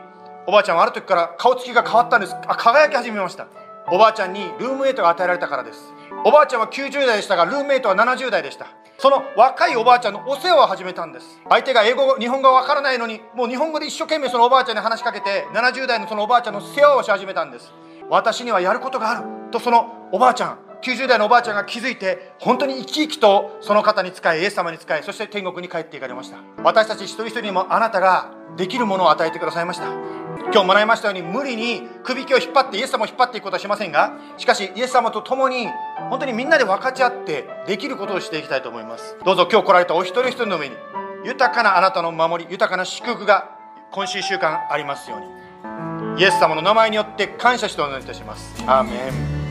[0.46, 2.34] おばあちゃんはある時から顔つきが変わったんです。
[2.46, 3.48] あ輝き始めました。
[3.90, 5.92] おばあちゃんにルームメイトが与えられたからです。
[6.24, 8.66] おばあちゃんは90代でしたがルームメイトは70代でした。
[8.98, 11.40] その若いおばあちゃんのお世話を始めたんです。
[11.48, 17.72] 相手が英語日本語がわからないのにもう日本語で一生懸命そのおばあちゃんに話しかけて70代のそのおばあちゃんの世話をし始めたんです。
[18.08, 19.50] 私にはやることがある。
[19.50, 26.38] とそのおばあちゃん90代のおばあちゃんが気づいて本当に生き生きとその方に仕えイエス様に仕えそして天国に帰っていかれました。
[26.62, 29.86] 私たち一人一人にもあなたができるものを与えてくださいました。
[30.52, 35.68] 今日もらいましたように無理に首輝を引っ張ってイエス様を引っ張っていくことはしませんがしかしイエス様と共に
[36.10, 39.16] 本当にみんなで分かち合ってできることをしていきたいと思います。
[39.24, 40.74] どうぞ今日来られたお一人一人の上に
[41.24, 43.56] 豊かなあなたの守り豊かな祝福が
[43.92, 45.42] 今週週間ありますように。
[46.20, 48.62] イエス様の名前によって感謝してお願いいたします。
[48.66, 48.90] アーメ
[49.38, 49.41] ン。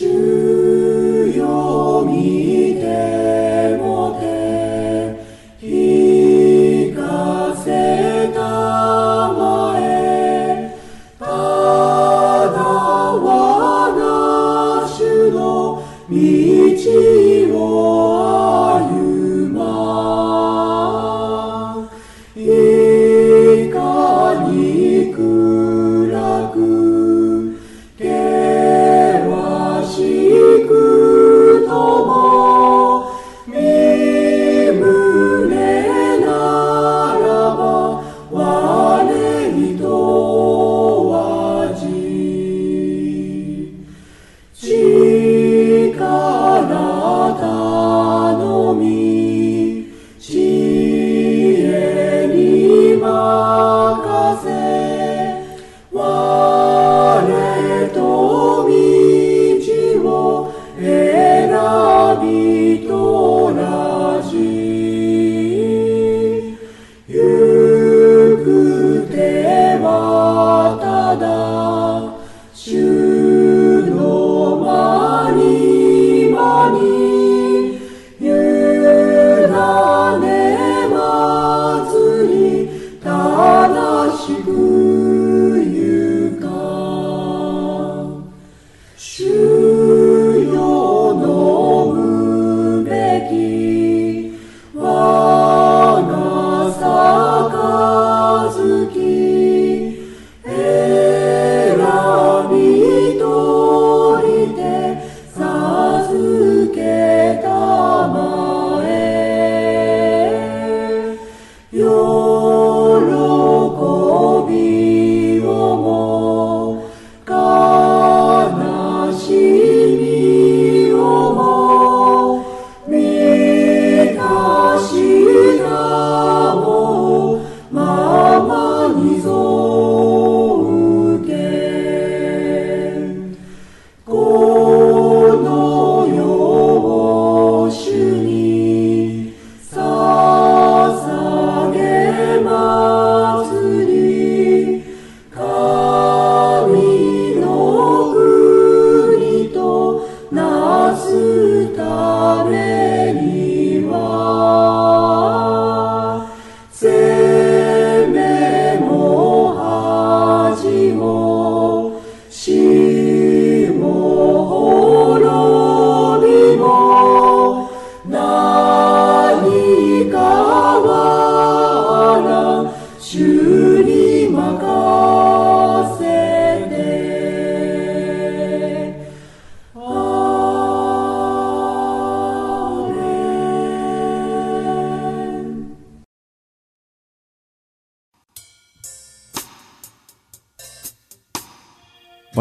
[0.00, 0.08] 道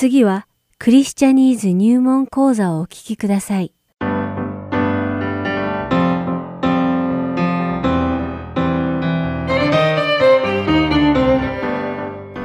[0.00, 0.46] 次は
[0.78, 3.72] クリスチャニーズ入門講座をお聞きください。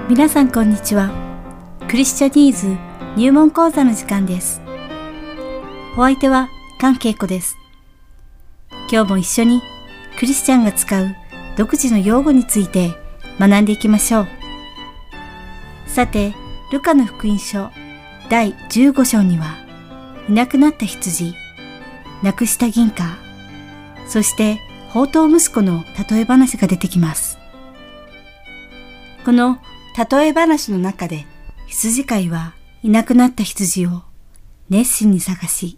[0.10, 1.12] 皆さんこんにちは。
[1.88, 2.76] クリスチャニーズ
[3.16, 4.60] 入門講座の時間です。
[5.96, 6.50] お相手は
[6.80, 7.56] 関恵子です。
[8.92, 9.62] 今日も一緒に
[10.18, 11.16] クリスチャンが使う
[11.56, 12.94] 独自の用語について
[13.40, 14.28] 学んでいきましょう。
[15.86, 16.34] さて、
[16.74, 17.70] ルカの福音書
[18.32, 19.58] 第15章には、
[20.28, 21.36] いなくなった羊、
[22.24, 23.16] 亡くした銀貨、
[24.08, 27.38] そして宝刀息子の例え話が出てきます。
[29.24, 29.60] この
[30.12, 31.28] 例え話の中で
[31.68, 34.02] 羊飼いはいなくなった羊を
[34.72, 35.78] 熱心に探し、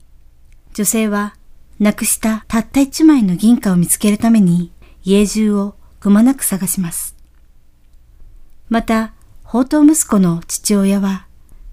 [0.74, 1.36] 女性は
[1.78, 4.72] 亡くしたたった一枚の銀貨を見つけるために
[5.04, 7.18] 家中をくまなく探します。
[8.70, 9.12] また、
[9.46, 11.28] 宝刀息子の父親は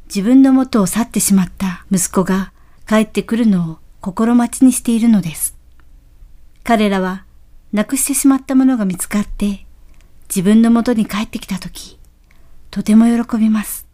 [0.06, 2.52] 自分の元を去ってしまった息子が
[2.86, 5.56] 帰ってくるのを心待ちにしているのです。
[6.64, 7.24] 彼らは
[7.72, 9.66] 亡くしてしまったものが見つかって
[10.34, 11.98] 自分の元に帰ってきたとき、
[12.70, 13.86] とても喜びます。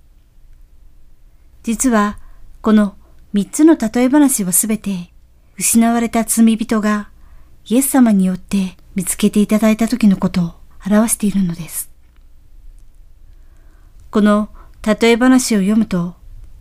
[1.65, 2.21] 実は、
[2.61, 2.95] この
[3.33, 5.11] 三つの例え話はすべて、
[5.57, 7.11] 失われた罪人が
[7.67, 10.53] イエス様によって見つけていただいた時のことを
[10.87, 11.88] 表しているのです。
[14.11, 14.49] この
[14.83, 16.15] 例え話を読むと、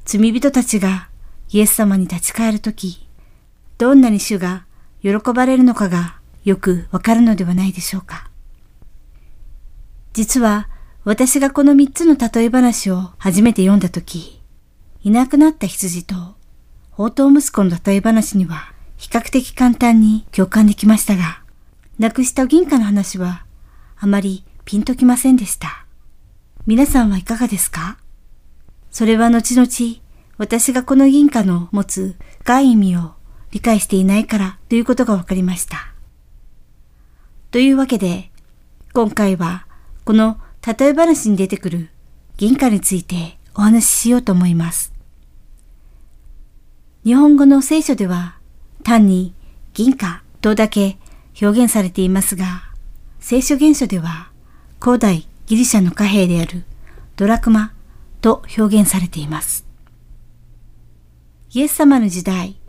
[0.05, 1.09] 罪人たちが
[1.49, 3.07] イエス様に立ち返るとき、
[3.77, 4.65] どんなに主が
[5.01, 8.29] 喜ばれるのかがよくわかるのではないでしょうか。
[10.13, 10.67] 実は
[11.05, 14.41] 私がこの三つの例え話を初めて読んだとき、
[15.03, 16.15] いなくなった羊と
[16.91, 21.41] 宝刀息子の例え話には比較的簡単に共感できましたが、
[21.97, 23.45] 亡くした銀貨の話は
[23.97, 25.86] あまりピンときませんでした。
[26.67, 27.97] 皆さんはいかがですか？
[28.91, 30.01] それは後々
[30.37, 33.13] 私がこの銀貨の持つ深い意味を
[33.51, 35.93] 理解していないからということが分かりました。
[37.51, 38.31] というわけで、
[38.91, 39.65] 今回は
[40.03, 40.41] この
[40.77, 41.89] 例え話に出てくる
[42.35, 44.91] 銀貨についてお話ししようと思います。
[47.05, 48.39] 日本語の聖書では
[48.83, 49.33] 単に
[49.73, 50.97] 銀貨とだけ
[51.41, 52.73] 表現されていますが、
[53.21, 54.31] 聖書原書では
[54.81, 56.65] 古代ギリシャの貨幣である
[57.15, 57.71] ドラクマ
[58.19, 59.65] と表現されています。
[61.53, 62.59] イエス様の時代、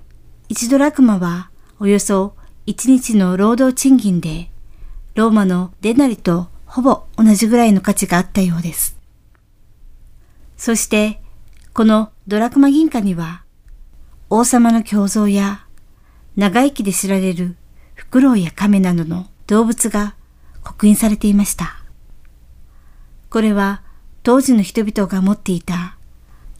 [0.48, 1.50] 1ドラクマは
[1.80, 4.50] およそ1日の労働賃金で
[5.16, 8.96] ローマのデナリとほぼ同じぐらいの価値があったようです。
[10.56, 11.20] そして、
[11.72, 13.42] このドラクマ銀貨には、
[14.30, 15.66] 王様の胸像や
[16.36, 17.56] 長生きで知られる
[17.94, 20.14] フクロウやカメなどの動物が
[20.62, 21.77] 刻印されていました。
[23.30, 23.82] これは
[24.22, 25.96] 当時の人々が持っていた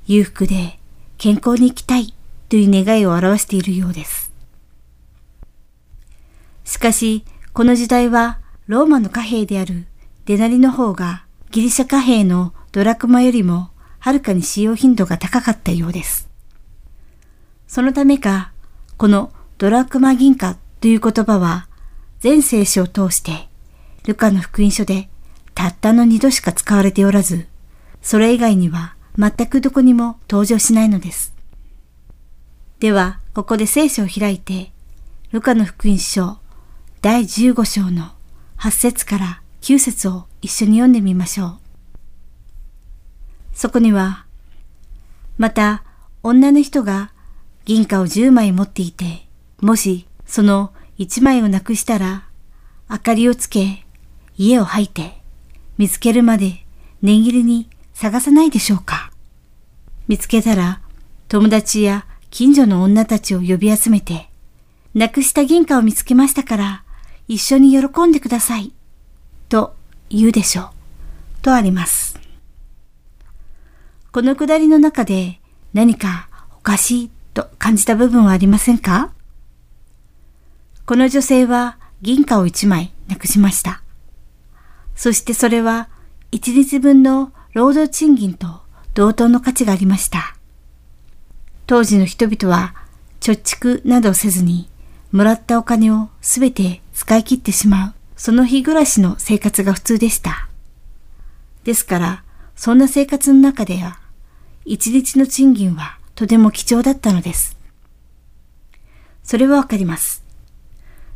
[0.06, 0.78] 裕福で
[1.16, 2.14] 健康に生きたい
[2.48, 4.32] という願いを表しているようです。
[6.64, 9.86] しかし、この時代はローマの貨幣である
[10.26, 16.28] デナリの方がギリシャ貨幣のドラクマよりもはるかに使用頻度が高かったようです。
[17.66, 18.52] そのためか、
[18.96, 21.68] このドラクマ銀貨という言葉は
[22.20, 23.48] 全聖書を通して
[24.06, 25.08] ルカの福音書で
[25.59, 27.48] たったの二度しか使われておらず、
[28.00, 31.34] それ以外には全くどこにも登場しないのです。
[32.78, 34.70] では、ここで聖書を開いて、
[35.32, 36.38] ルカの福音書
[37.02, 38.12] 第15章の
[38.59, 41.59] 8節から9節を一緒に読んでみましょう。
[43.52, 44.26] そこには、
[45.38, 45.82] また
[46.22, 47.11] 女の人が
[47.64, 49.26] 銀貨を10枚持っていて、
[49.61, 52.28] もしその1枚をなくしたら、
[52.88, 53.84] 明かりをつけ、
[54.36, 55.17] 家を吐いて、
[55.78, 56.66] 見つけるまで
[57.00, 59.12] 念入りに探さないでしょうか。
[60.08, 60.80] 見つけたら、
[61.28, 64.28] 友達や近所の女たちを呼び集めて、
[64.94, 66.84] なくした銀貨を見つけましたから、
[67.28, 68.72] 一緒に喜んでください。
[69.48, 69.76] と
[70.10, 70.70] 言うでしょう。
[71.42, 72.18] とあります。
[74.10, 75.38] このくだりの中で
[75.74, 79.12] 何かおかしいと感じた部分はありませんか？
[80.86, 83.82] この女性は銀貨を一枚なくしました。
[84.99, 85.88] そしてそれは
[86.32, 88.62] 一日分の労働賃金と
[88.94, 90.36] 同等の価値がありました。
[91.68, 92.74] 当時の人々は
[93.20, 94.68] 貯蓄などせずに
[95.12, 100.49] もらったお金をすべて使い切ってしまう、その日暮らしの生活が普通でした。
[101.62, 102.24] ですから、
[102.57, 104.01] そんな生活の中では、
[104.64, 107.57] 一日の賃金はとても貴重だったのです。
[109.22, 110.24] それはわかります。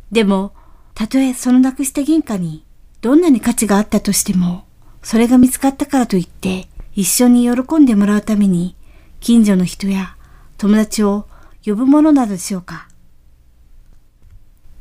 [0.09, 0.53] でも、
[0.93, 2.63] たとえそのなくした銀貨に
[3.03, 4.63] どんなに価値があったとしても、
[5.01, 8.77] それが見つかったからといって一緒に喜んでもらうために
[9.19, 10.15] 近所の人や
[10.57, 11.27] 友達を
[11.65, 12.87] 呼ぶものなのでしょうか。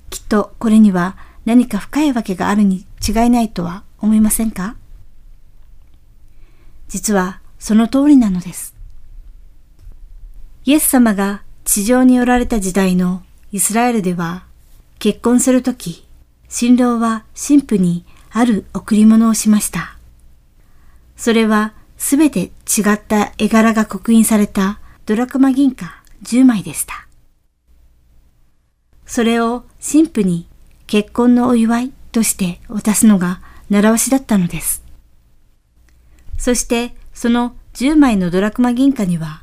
[0.09, 1.17] きっとこれには
[1.47, 4.77] 何か深いわけがあるに違いないとは思いませんか？
[6.87, 8.77] 実はその通りなのです。
[10.65, 14.45] イエス様が地上におられた時代のイスラエルでは
[15.01, 16.07] 結婚するとき、
[16.49, 19.97] 新郎は神父にある贈り物をしました。
[21.17, 27.07] それはすべて違った絵柄が刻印されたドラクマ銀貨10枚でした。
[29.07, 30.47] それを神父に
[30.87, 34.83] 結婚のお祝いとして渡すのが習わしだったのです。
[36.39, 39.43] そしてその10枚のドラクマ銀貨には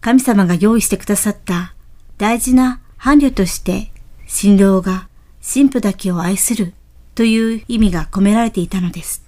[0.00, 1.74] 神様が用意してくださった
[2.18, 3.90] 大事な伴侶として
[4.26, 5.08] 新郎が
[5.42, 6.72] 神父だけを愛する
[7.14, 9.24] という意味が込められていたのです。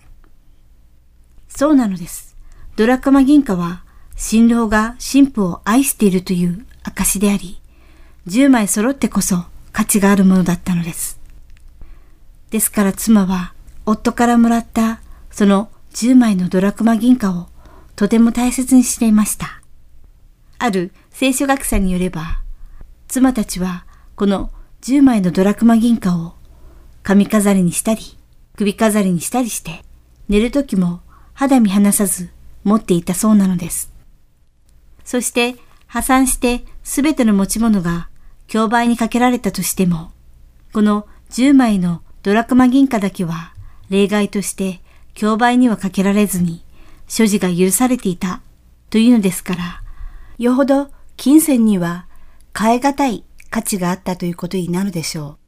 [1.48, 2.36] そうなのです。
[2.76, 3.84] ドラクマ銀貨は
[4.16, 7.60] 新郎が神父を愛しているという証であり、
[8.26, 11.20] 10枚揃ってこそ価値があるものだったのです。
[12.50, 13.52] ですから妻は
[13.86, 17.48] 夫からもらったその10枚のドラクマ銀貨を
[17.96, 19.60] とても大切にしていました。
[20.58, 22.40] ある聖書学者によれば、
[23.08, 23.84] 妻たちは
[24.16, 24.50] この
[24.82, 26.34] 10枚のドラクマ銀貨を
[27.04, 28.00] 髪飾りにしたり、
[28.56, 29.84] 首飾りにしたりして、
[30.30, 31.02] 寝る時も
[31.34, 32.30] 肌身離さず
[32.64, 33.92] 持っていたそうなのです。
[35.04, 38.08] そして破産してすべての持ち物が
[38.46, 40.12] 競売にかけられたとしても、
[40.72, 43.52] この10枚のドラクマ銀貨だけは
[43.90, 44.80] 例外として
[45.12, 46.64] 競売にはかけられずに
[47.06, 48.40] 所持が許されていた
[48.88, 49.82] というのですから、
[50.38, 50.88] よほど
[51.18, 52.06] 金銭には
[52.58, 55.43] 変え難い価値があったということになるでしょう。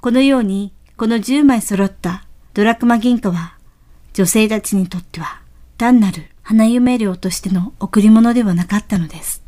[0.00, 2.24] このようにこの10枚揃った
[2.54, 3.54] ドラクマ銀貨は
[4.12, 5.40] 女性たちにとっては
[5.76, 9.42] 単なる花嫁料としての贈り物ではなかったのです。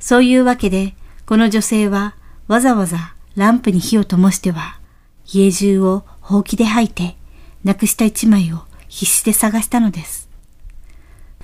[0.00, 2.14] そういうわけで、この女性は
[2.48, 4.80] わざわざランプに火を灯しては、
[5.24, 7.16] 家中をほうきで吐いて、
[7.62, 10.28] なくした一枚を必死で探したのです。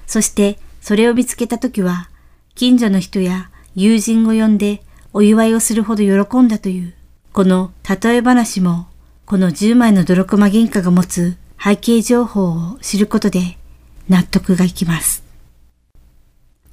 [0.06, 2.10] そしてそれを見つけたときは、
[2.54, 4.82] 近所の人や友人を呼んで
[5.12, 6.92] お祝いをするほど喜んだという、
[7.32, 8.88] この例え話も、
[9.24, 13.56] この10枚の泥駒銀貨が持つ背景情報を知ることで
[14.08, 15.22] 納得がいきます。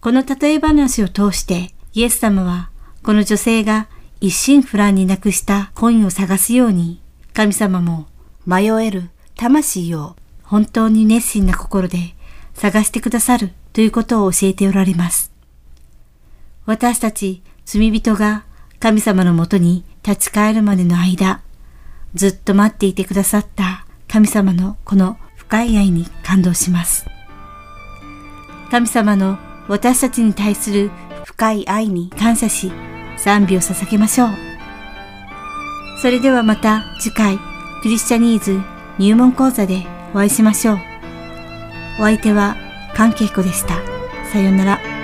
[0.01, 2.69] この例え話を通してイエス様は
[3.03, 3.87] この女性が
[4.21, 7.01] 一心不乱になくしたコインを探すように
[7.33, 8.07] 神様も
[8.45, 12.15] 迷える魂を本当に熱心な心で
[12.55, 15.31] 探してくださるということを教えておられます。
[16.65, 18.45] 私たち罪人が
[18.79, 21.41] 神様のもとに立ち返るまでの間、
[22.13, 27.05] ずっと待っていてくださった神様のこの深い愛に感動します。
[28.69, 30.91] 神様の私たちに対する
[31.25, 32.71] 深い愛に感謝し、
[33.17, 34.29] 賛美を捧げましょう。
[36.01, 37.39] それではまた次回、
[37.81, 38.61] クリスチャニーズ
[38.99, 40.77] 入門講座でお会いしましょう。
[41.99, 42.55] お相手は
[42.95, 43.75] 関係子でした。
[44.31, 44.96] さようなら。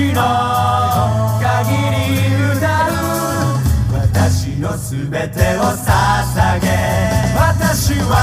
[0.00, 0.16] 私の
[1.42, 2.00] 限り
[2.56, 2.90] 歌う
[3.92, 6.64] 私の全てを捧げ。
[7.36, 8.16] 私は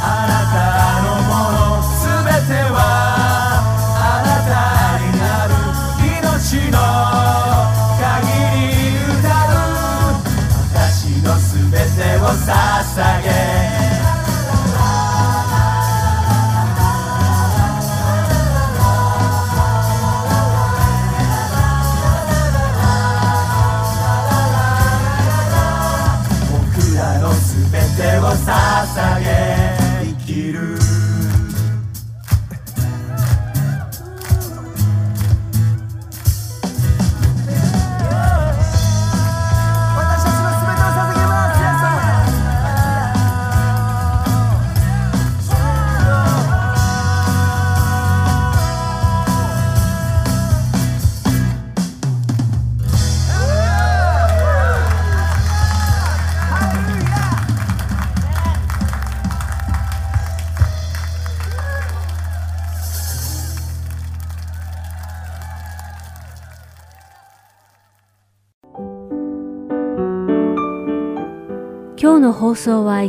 [0.00, 0.56] あなた
[1.04, 2.08] のもの全
[2.48, 2.78] ては
[4.00, 4.52] あなた
[5.04, 5.52] になる
[6.00, 6.80] 命の
[8.00, 8.24] 限
[8.56, 8.72] り
[9.20, 10.16] 歌う
[10.72, 13.63] 私の全てを捧げ。